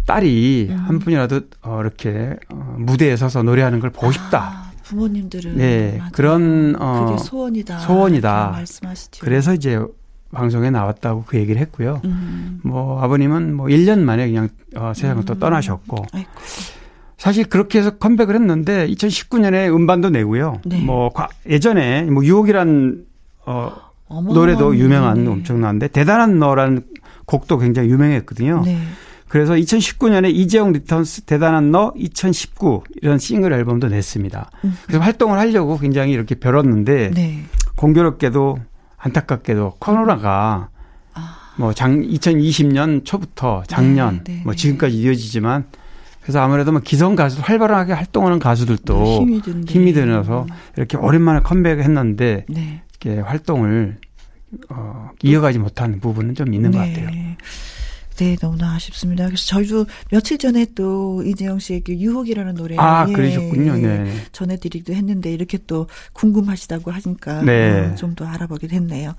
[0.06, 0.76] 딸이 음.
[0.76, 4.42] 한 분이라도 어, 이렇게 어, 무대에 서서 노래하는 걸 보고 싶다.
[4.42, 6.10] 아, 부모님들은 네 맞아요.
[6.12, 7.78] 그런 어 그게 소원이다.
[7.80, 8.50] 소원이다.
[8.52, 9.24] 말씀하시죠.
[9.24, 9.80] 그래서 이제
[10.32, 12.00] 방송에 나왔다고 그 얘기를 했고요.
[12.04, 12.60] 음.
[12.62, 15.24] 뭐 아버님은 뭐 1년 만에 그냥 어, 세상을 음.
[15.24, 16.06] 또 떠나셨고.
[16.12, 16.30] 아이고.
[17.26, 20.60] 사실 그렇게 해서 컴백을 했는데 2019년에 음반도 내고요.
[20.64, 20.78] 네.
[20.78, 21.10] 뭐
[21.48, 23.04] 예전에 뭐 유혹이란
[23.46, 23.72] 어
[24.32, 25.30] 노래도 유명한 네.
[25.30, 26.84] 엄청난데 대단한 너라는
[27.24, 28.62] 곡도 굉장히 유명했거든요.
[28.64, 28.78] 네.
[29.26, 34.48] 그래서 2019년에 이재영 returns 대단한 너 2019 이런 싱글 앨범도 냈습니다.
[34.62, 34.78] 음.
[34.84, 37.42] 그래서 활동을 하려고 굉장히 이렇게 벼렀는데 네.
[37.74, 38.58] 공교롭게도
[38.98, 40.68] 안타깝게도 코로나가
[41.12, 41.38] 아.
[41.56, 45.64] 뭐장 2020년 초부터 작년 네, 네, 뭐 지금까지 이어지지만
[46.26, 50.44] 그래서 아무래도 뭐 기성 가수 활발하게 활동하는 가수들도 네, 힘이, 힘이 들어서
[50.76, 52.82] 이렇게 오랜만에 컴백을 했는데 네.
[53.00, 53.98] 이렇게 활동을
[54.68, 56.78] 어, 이어가지 못하는 부분은 좀 있는 네.
[56.78, 57.10] 것 같아요.
[58.16, 59.26] 네, 너무나 아쉽습니다.
[59.26, 63.76] 그래서 저희도 며칠 전에 또 이재영 씨의 그 유혹이라는 노래 아, 예, 그러셨군요.
[63.76, 64.10] 네.
[64.32, 67.80] 전해드리기도 했는데 이렇게 또 궁금하시다고 하니까 네.
[67.80, 69.14] 어, 좀더 알아보게 됐네요.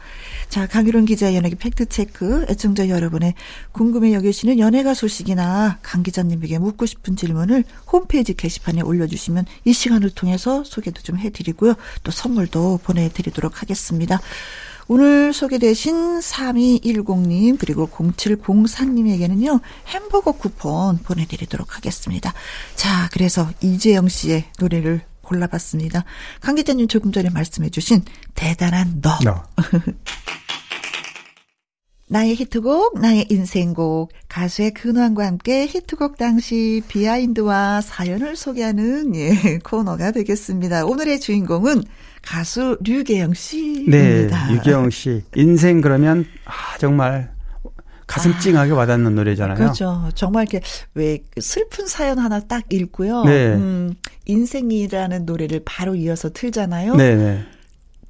[0.49, 3.35] 자, 강유론 기자의 연예계 팩트체크 애청자 여러분의
[3.71, 10.63] 궁금해 여기시는 연예가 소식이나 강 기자님에게 묻고 싶은 질문을 홈페이지 게시판에 올려주시면 이 시간을 통해서
[10.63, 11.75] 소개도 좀 해드리고요.
[12.03, 14.19] 또 선물도 보내드리도록 하겠습니다.
[14.89, 22.33] 오늘 소개되신 3210님 그리고 0704님에게는요 햄버거 쿠폰 보내드리도록 하겠습니다.
[22.75, 26.05] 자 그래서 이재영 씨의 노래를 골라봤습니다.
[26.39, 29.17] 강 기자님 조금 전에 말씀해주신 대단한 너.
[29.23, 29.43] 너.
[32.09, 40.85] 나의 히트곡, 나의 인생곡, 가수의 근황과 함께 히트곡 당시 비하인드와 사연을 소개하는 예, 코너가 되겠습니다.
[40.85, 41.83] 오늘의 주인공은
[42.21, 43.91] 가수 류계영 씨입니다.
[43.91, 45.23] 네, 류계영 씨.
[45.35, 47.35] 인생 그러면 아 정말
[48.07, 49.57] 가슴 아, 찡하게 와닿는 노래잖아요.
[49.57, 50.09] 그렇죠.
[50.15, 53.25] 정말 이렇게 왜 슬픈 사연 하나 딱 읽고요.
[53.25, 53.47] 네.
[53.47, 53.93] 음,
[54.25, 56.95] 인생이라는 노래를 바로 이어서 틀잖아요.
[56.95, 57.45] 네, 네.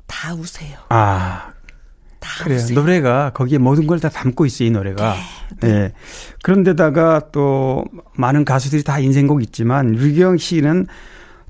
[0.05, 0.77] 다 우세요.
[0.89, 1.51] 아,
[2.43, 2.57] 그래요.
[2.59, 2.79] 우세요.
[2.79, 5.15] 노래가 거기에 모든 걸 다 담고 있어요, 이 노래가.
[5.61, 5.73] 네, 네.
[5.79, 5.93] 네.
[6.43, 10.87] 그런데다가 또 많은 가수들이 다 인생곡 있지만 류경 씨는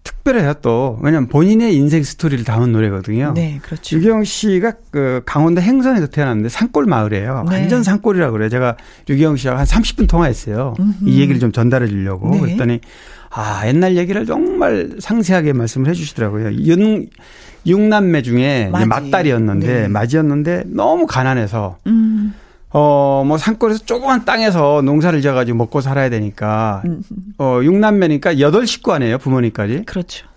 [0.03, 3.33] 특별해요 또 왜냐하면 본인의 인생 스토리를 담은 노래거든요.
[3.35, 3.97] 네, 그렇죠.
[3.97, 7.45] 류경 씨가 그 강원도 행선에서 태어났는데 산골 마을이에요.
[7.49, 7.55] 네.
[7.59, 8.47] 완전 산골이라 그래요.
[8.47, 10.75] 제가 류경 씨하고 한 30분 통화했어요.
[10.79, 11.09] 음흠.
[11.09, 12.39] 이 얘기를 좀 전달해 주려고 네.
[12.39, 12.79] 그랬더니
[13.29, 16.53] 아 옛날 얘기를 정말 상세하게 말씀을 해 주시더라고요.
[16.65, 17.07] 윤
[17.65, 18.85] 육남매 중에 맞이.
[18.85, 19.87] 맏딸이었는데 네.
[19.87, 21.77] 맞이였는데 너무 가난해서.
[21.87, 22.33] 음.
[22.69, 26.83] 어, 뭐 산골에서 조그만 땅에서 농사를 지어가지고 먹고 살아야 되니까,
[27.37, 29.83] 어, 6남매니까 8 식구 아니에요, 부모님까지.
[29.85, 30.27] 그렇죠.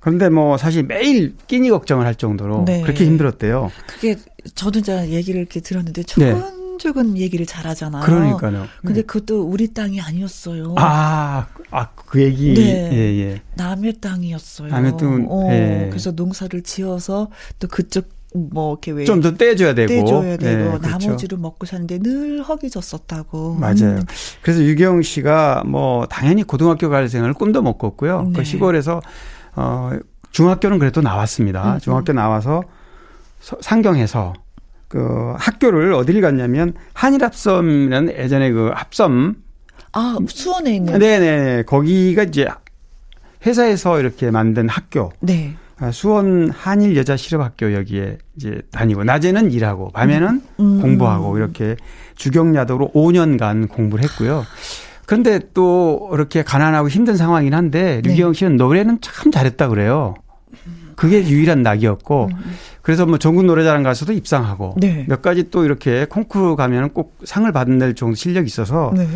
[0.00, 2.80] 그런데 뭐 사실 매일 끼니 걱정을 할 정도로 네.
[2.82, 3.70] 그렇게 힘들었대요.
[3.86, 4.16] 그게
[4.54, 7.20] 저도 이제 얘기를 이렇게 들었는데 조근조 근 네.
[7.20, 8.02] 얘기를 잘하잖아요.
[8.04, 8.66] 그러니까요.
[8.82, 9.06] 근데 네.
[9.06, 10.74] 그것도 우리 땅이 아니었어요.
[10.76, 12.54] 아, 아, 그 얘기.
[12.54, 12.90] 네.
[12.92, 13.42] 예, 예.
[13.54, 14.68] 남의 땅이었어요.
[14.68, 15.26] 남의 땅.
[15.30, 15.86] 어, 예.
[15.90, 20.78] 그래서 농사를 지어서 또 그쪽 뭐 이렇게 왜 좀 더 떼줘야 되고 떼줘야 되고 네,
[20.78, 20.88] 그렇죠.
[21.06, 23.54] 나머지로 먹고 사는데 늘 허기졌었다고.
[23.54, 23.74] 맞아요.
[23.98, 24.02] 음.
[24.42, 28.24] 그래서 유경 씨가 뭐 당연히 고등학교 갈 생각을 꿈도 못 꿨고요.
[28.24, 28.32] 그 네.
[28.38, 29.00] 그 시골에서
[29.54, 29.90] 어
[30.32, 31.74] 중학교는 그래도 나왔습니다.
[31.74, 31.78] 음.
[31.78, 32.64] 중학교 나와서
[33.60, 34.32] 상경에서
[34.94, 39.34] 그 학교를 어디를 갔냐면 한일합섬이라는 예전에 그 합섬
[39.92, 42.46] 아 수원에 있는 네네 거기가 이제
[43.44, 45.10] 회사에서 이렇게 만든 학교.
[45.18, 45.56] 네.
[45.80, 50.80] 아, 수원 한일 여자 실업학교 여기에 이제 다니고 낮에는 일하고 밤에는 음.
[50.80, 51.74] 공부하고 이렇게
[52.14, 54.44] 주경야도로 5년간 공부를 했고요.
[55.06, 58.08] 그런데 또 이렇게 가난하고 힘든 상황이긴 한데 네.
[58.08, 60.14] 류기영 씨는 노래는 참 잘했다 그래요.
[60.96, 62.54] 그게 유일한 낙이었고 음.
[62.82, 65.04] 그래서 뭐 전국 노래자랑 가서도 입상하고 네.
[65.08, 69.06] 몇 가지 또 이렇게 콩쿠르 가면 꼭 상을 받는 정도 실력이 있어서 네.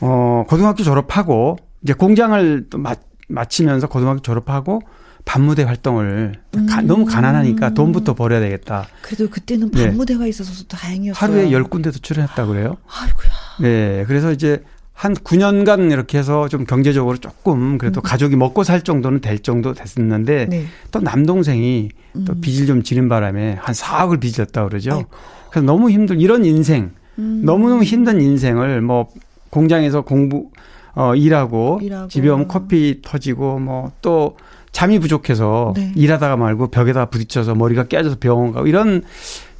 [0.00, 2.94] 어 고등학교 졸업하고 이제 공장을 또 마,
[3.28, 4.80] 마치면서 고등학교 졸업하고
[5.24, 6.66] 반무대 활동을 음.
[6.66, 8.86] 가, 너무 가난하니까 돈부터 벌어야 되겠다.
[9.02, 10.30] 그래도 그때는 반무대가 네.
[10.30, 11.20] 있어서 다행이었어요.
[11.20, 12.76] 하루에 열 군데도 출연했다 그래요.
[12.88, 13.30] 아이고야.
[13.60, 14.62] 네, 그래서 이제
[15.00, 18.02] 한 9년간 이렇게 해서 좀 경제적으로 조금 그래도 음.
[18.02, 20.66] 가족이 먹고 살 정도는 될 정도 됐었는데 네.
[20.90, 22.24] 또 남동생이 음.
[22.26, 24.92] 또 빚을 좀 지른 바람에 한 4억을 빚졌다 그러죠.
[24.92, 25.08] 아이고.
[25.50, 27.40] 그래서 너무 힘들 이런 인생 음.
[27.46, 29.08] 너무너무 힘든 인생을 뭐
[29.48, 30.50] 공장에서 공부
[30.94, 32.08] 어 일하고, 일하고.
[32.08, 34.36] 집에 오면 커피 터지고 뭐 또
[34.72, 35.92] 잠이 부족해서 네.
[35.96, 39.02] 일하다가 말고 벽에다 부딪혀서 머리가 깨져서 병원 가고 이런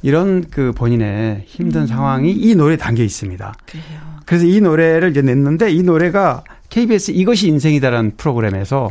[0.03, 1.87] 이런 그 본인의 힘든 음.
[1.87, 3.53] 상황이 이 노래에 담겨 있습니다.
[3.65, 4.10] 그래요.
[4.31, 8.89] 그래서 이 노래를 이제 냈는데 이 노래가 KBS 이것이 인생이다라는 프로그램에서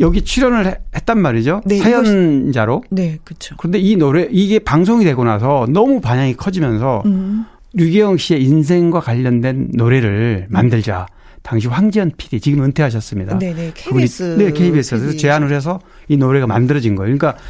[0.00, 1.60] 여기 출연을 했단 말이죠.
[1.64, 2.82] 네, 사연자로.
[2.90, 3.54] 네, 그렇죠.
[3.56, 7.44] 그런데 이 노래 이게 방송이 되고 나서 너무 반향이 커지면서 음.
[7.74, 11.06] 류기영 씨의 인생과 관련된 노래를 만들자.
[11.42, 13.38] 당시 황지연 PD 지금 은퇴하셨습니다.
[13.38, 15.78] 네 네 KBS 네 KBS에서 제안을 해서
[16.08, 17.16] 이 노래가 만들어진 거예요.
[17.16, 17.40] 그러니까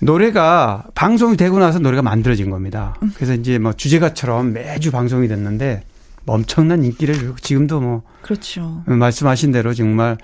[0.00, 2.96] 노래가 방송이 되고 나서 노래가 만들어진 겁니다.
[3.04, 3.12] 음.
[3.14, 5.84] 그래서 이제 뭐 주제가처럼 매주 방송이 됐는데
[6.30, 8.82] 엄청난 인기를 지금도 뭐 그렇죠.
[8.86, 10.16] 말씀하신 대로 정말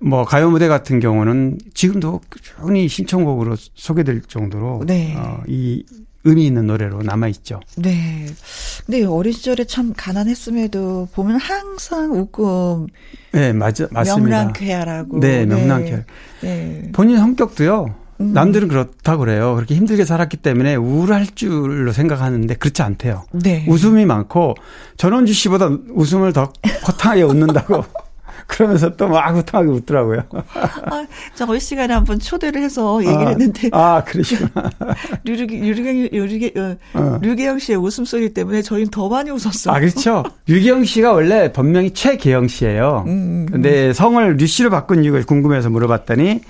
[0.00, 5.14] 뭐 가요 무대 같은 경우는 지금도 꾸준히 신청곡으로 소개될 정도로 네.
[5.16, 5.84] 어, 이
[6.24, 7.60] 의미 있는 노래로 남아 있죠.
[7.76, 8.26] 네.
[8.84, 12.88] 근데 어린 시절에 참 가난했음에도 보면 항상 웃고
[13.32, 14.36] 네, 맞아 맞습니다.
[14.38, 15.20] 명랑쾌하라고.
[15.20, 16.04] 네, 명랑쾌.
[16.42, 16.90] 네.
[16.92, 17.94] 본인 성격도요.
[18.20, 18.32] 음.
[18.32, 19.54] 남들은 그렇다 그래요.
[19.54, 23.24] 그렇게 힘들게 살았기 때문에 우울할 줄로 생각하는데 그렇지 않대요.
[23.32, 23.64] 네.
[23.68, 24.54] 웃음이 많고
[24.96, 26.52] 전원주 씨보다 웃음을 더
[26.86, 27.84] 허탕하게 웃는다고
[28.48, 30.22] 그러면서 또막 우탕하게 웃더라고요.
[30.54, 33.68] 아, 저희 시간에 한번 초대를 해서 얘기를 아, 했는데.
[33.72, 34.70] 아, 그러시구나.
[35.24, 36.52] 류기, 류기,
[36.94, 39.74] 어, 류기영 씨의 웃음소리 때문에 저희는 더 많이 웃었어요.
[39.74, 40.24] 아, 그렇죠.
[40.46, 43.04] 류기영 씨가 원래 본명이 최계영 씨예요.
[43.06, 43.46] 음, 음, 음.
[43.52, 46.40] 근데 성을 류 씨로 바꾼 이유가 궁금해서 물어봤더니,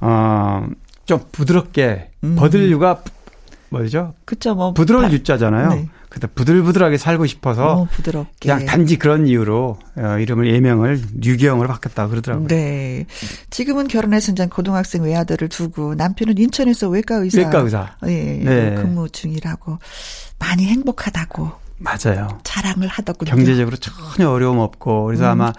[0.00, 0.66] 어,
[1.06, 2.36] 좀 부드럽게, 음.
[2.36, 3.02] 버들류가
[3.70, 4.14] 뭐죠?
[4.24, 4.72] 그쵸, 뭐.
[4.74, 5.68] 부드러운 유자잖아요.
[5.70, 5.88] 네.
[6.08, 8.48] 그때 부들부들하게 살고 싶어서 어, 부드럽게.
[8.48, 12.48] 그냥 단지 그런 이유로 어, 이름을 예명을 류기영으로 바꿨다 그러더라고요.
[12.48, 13.04] 네.
[13.50, 18.74] 지금은 결혼해서 이제 고등학생 외아들을 두고 남편은 인천에서 외과 의사 외과 의사 예, 네.
[18.76, 19.78] 근무 중이라고
[20.38, 22.28] 많이 행복하다고 맞아요.
[22.42, 23.30] 자랑을 하더군요.
[23.30, 25.52] 경제적으로 전혀 어려움 없고 그래서 음, 아마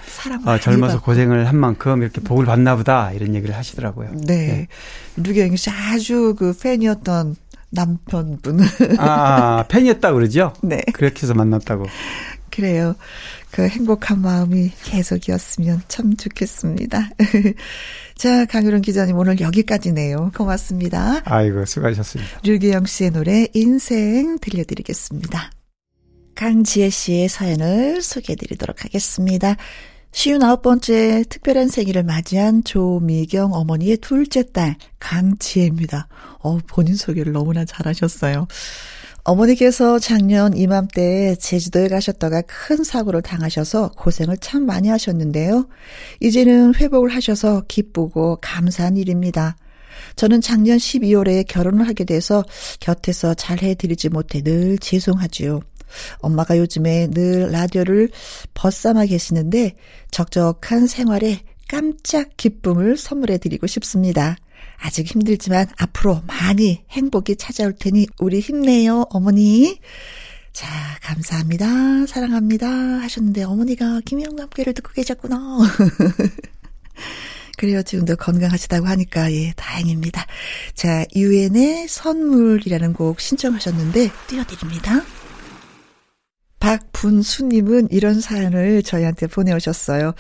[0.46, 1.06] 어, 젊어서 받고.
[1.06, 4.12] 고생을 한 만큼 이렇게 복을 받나 보다 이런 얘기를 하시더라고요.
[4.14, 4.48] 네.
[4.48, 4.68] 네.
[5.18, 7.36] 류경 씨 아주 그 팬이었던
[7.70, 8.60] 남편분.
[8.98, 10.54] 아, 팬이었다 그러죠?
[10.64, 10.82] 네.
[10.94, 11.86] 그렇게 해서 만났다고.
[12.50, 12.96] 그래요.
[13.52, 17.10] 그 행복한 마음이 계속이었으면 참 좋겠습니다.
[18.16, 20.32] 자, 강유론 기자님 오늘 여기까지네요.
[20.36, 21.22] 고맙습니다.
[21.26, 22.40] 아이고, 수고하셨습니다.
[22.44, 25.52] 류기영 씨의 노래 인생 들려드리겠습니다.
[26.38, 29.56] 강지혜 씨의 사연을 소개해드리도록 하겠습니다.
[30.12, 36.08] 쉬운 아홉 번째 특별한 생일을 맞이한 조미경 어머니의 둘째 딸 강지혜입니다.
[36.44, 38.48] 어, 본인 소개를 너무나 잘하셨어요.
[39.24, 45.68] 어머니께서 작년 이맘때 제주도에 가셨다가 큰 사고를 당하셔서 고생을 참 많이 하셨는데요.
[46.22, 49.58] 이제는 회복을 하셔서 기쁘고 감사한 일입니다.
[50.16, 52.44] 저는 작년 12월에 결혼을 하게 돼서
[52.80, 55.62] 곁에서 잘 해드리지 못해 늘 죄송하지요.
[56.20, 58.10] 엄마가 요즘에 늘 라디오를
[58.54, 59.76] 벗삼아 계시는데
[60.12, 64.38] 적적한 생활에 깜짝 기쁨을 선물해 드리고 싶습니다.
[64.78, 69.80] 아직 힘들지만 앞으로 많이 행복이 찾아올 테니 우리 힘내요, 어머니.
[70.54, 70.68] 자,
[71.02, 72.06] 감사합니다.
[72.08, 72.68] 사랑합니다.
[72.68, 75.60] 하셨는데 어머니가 김희영과 함께를 듣고 계셨구나.
[77.58, 77.82] 그래요.
[77.82, 80.26] 지금도 건강하시다고 하니까, 예, 다행입니다.
[80.76, 85.02] 자, 유엔의 선물이라는 곡 신청하셨는데, 띄워드립니다.
[86.60, 90.14] 박분수님은 이런 사연을 저희한테 보내오셨어요.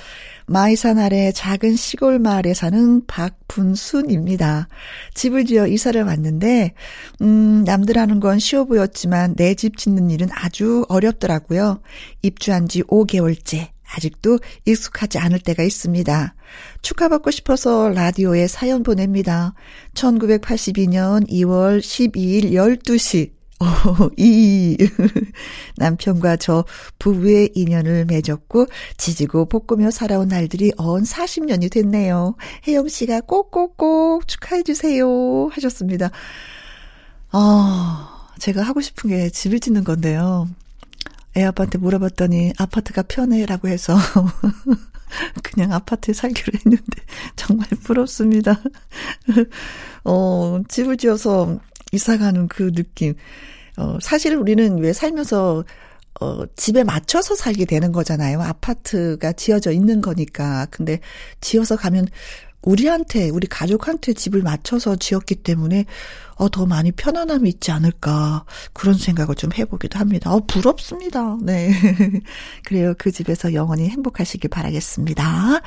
[0.45, 4.67] 마이산 아래 작은 시골 마을에 사는 박분순입니다.
[5.13, 6.73] 집을 지어 이사를 왔는데,
[7.21, 11.81] 음, 남들 하는 건 쉬워 보였지만 내 집 짓는 일은 아주 어렵더라고요.
[12.21, 13.69] 입주한 지 5개월째.
[13.95, 16.35] 아직도 익숙하지 않을 때가 있습니다.
[16.81, 19.53] 축하받고 싶어서 라디오에 사연 보냅니다.
[19.93, 24.78] 1982년 2월 12일 12시 어, 이
[25.78, 26.64] 남편과 저
[26.99, 32.36] 부부의 인연을 맺었고 지지고 볶으며 살아온 날들이 언 40년이 됐네요.
[32.68, 36.12] 혜영 씨가 꼭꼭꼭 축하해 주세요 하셨습니다.
[37.32, 40.47] 아, 제가 하고 싶은 게 집을 짓는 건데요.
[41.36, 43.95] 애 아빠한테 물어봤더니 아파트가 편해라고 해서
[45.43, 47.01] 그냥 아파트에 살기로 했는데
[47.36, 48.62] 정말 부럽습니다.
[50.03, 51.60] 어, 집을 지어서
[51.91, 53.15] 이사 가는 그 느낌.
[53.77, 55.63] 어, 사실은 우리는 왜 살면서
[56.19, 58.41] 어, 집에 맞춰서 살게 되는 거잖아요.
[58.41, 60.65] 아파트가 지어져 있는 거니까.
[60.71, 60.99] 근데
[61.41, 62.07] 지어서 가면
[62.63, 65.85] 우리한테, 우리 가족한테 집을 맞춰서 지었기 때문에,
[66.35, 68.45] 어, 더 많이 편안함이 있지 않을까.
[68.73, 70.33] 그런 생각을 좀 해보기도 합니다.
[70.33, 71.38] 어, 부럽습니다.
[71.41, 71.71] 네.
[72.65, 72.93] 그래요.
[72.97, 75.61] 그 집에서 영원히 행복하시길 바라겠습니다.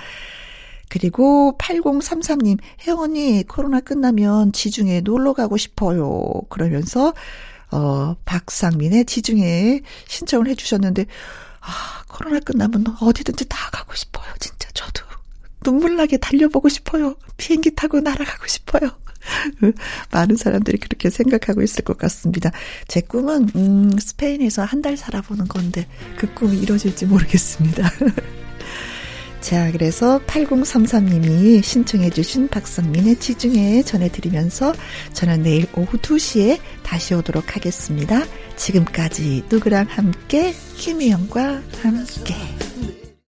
[0.91, 6.33] 그리고 8033님, 혜원이 코로나 끝나면 지중해 놀러 가고 싶어요.
[6.51, 7.15] 그러면서,
[7.71, 11.07] 어, 박상민의 지중해 신청을 해주셨는데,
[11.61, 14.27] 아, 코로나 끝나면 어디든지 다 가고 싶어요.
[14.41, 15.05] 진짜 저도.
[15.63, 17.15] 눈물 나게 달려보고 싶어요.
[17.37, 18.91] 비행기 타고 날아가고 싶어요.
[20.11, 22.51] 많은 사람들이 그렇게 생각하고 있을 것 같습니다.
[22.89, 25.87] 제 꿈은, 음, 스페인에서 한 달 살아보는 건데,
[26.17, 27.91] 그 꿈이 이루어질지 모르겠습니다.
[29.41, 34.75] 자, 그래서 8033님이 신청해주신 박성민의 지중해 전해드리면서
[35.15, 38.23] 저는 내일 오후 2시에 다시 오도록 하겠습니다.
[38.57, 43.00] 지금까지 누구랑 함께, 김희영과 함께.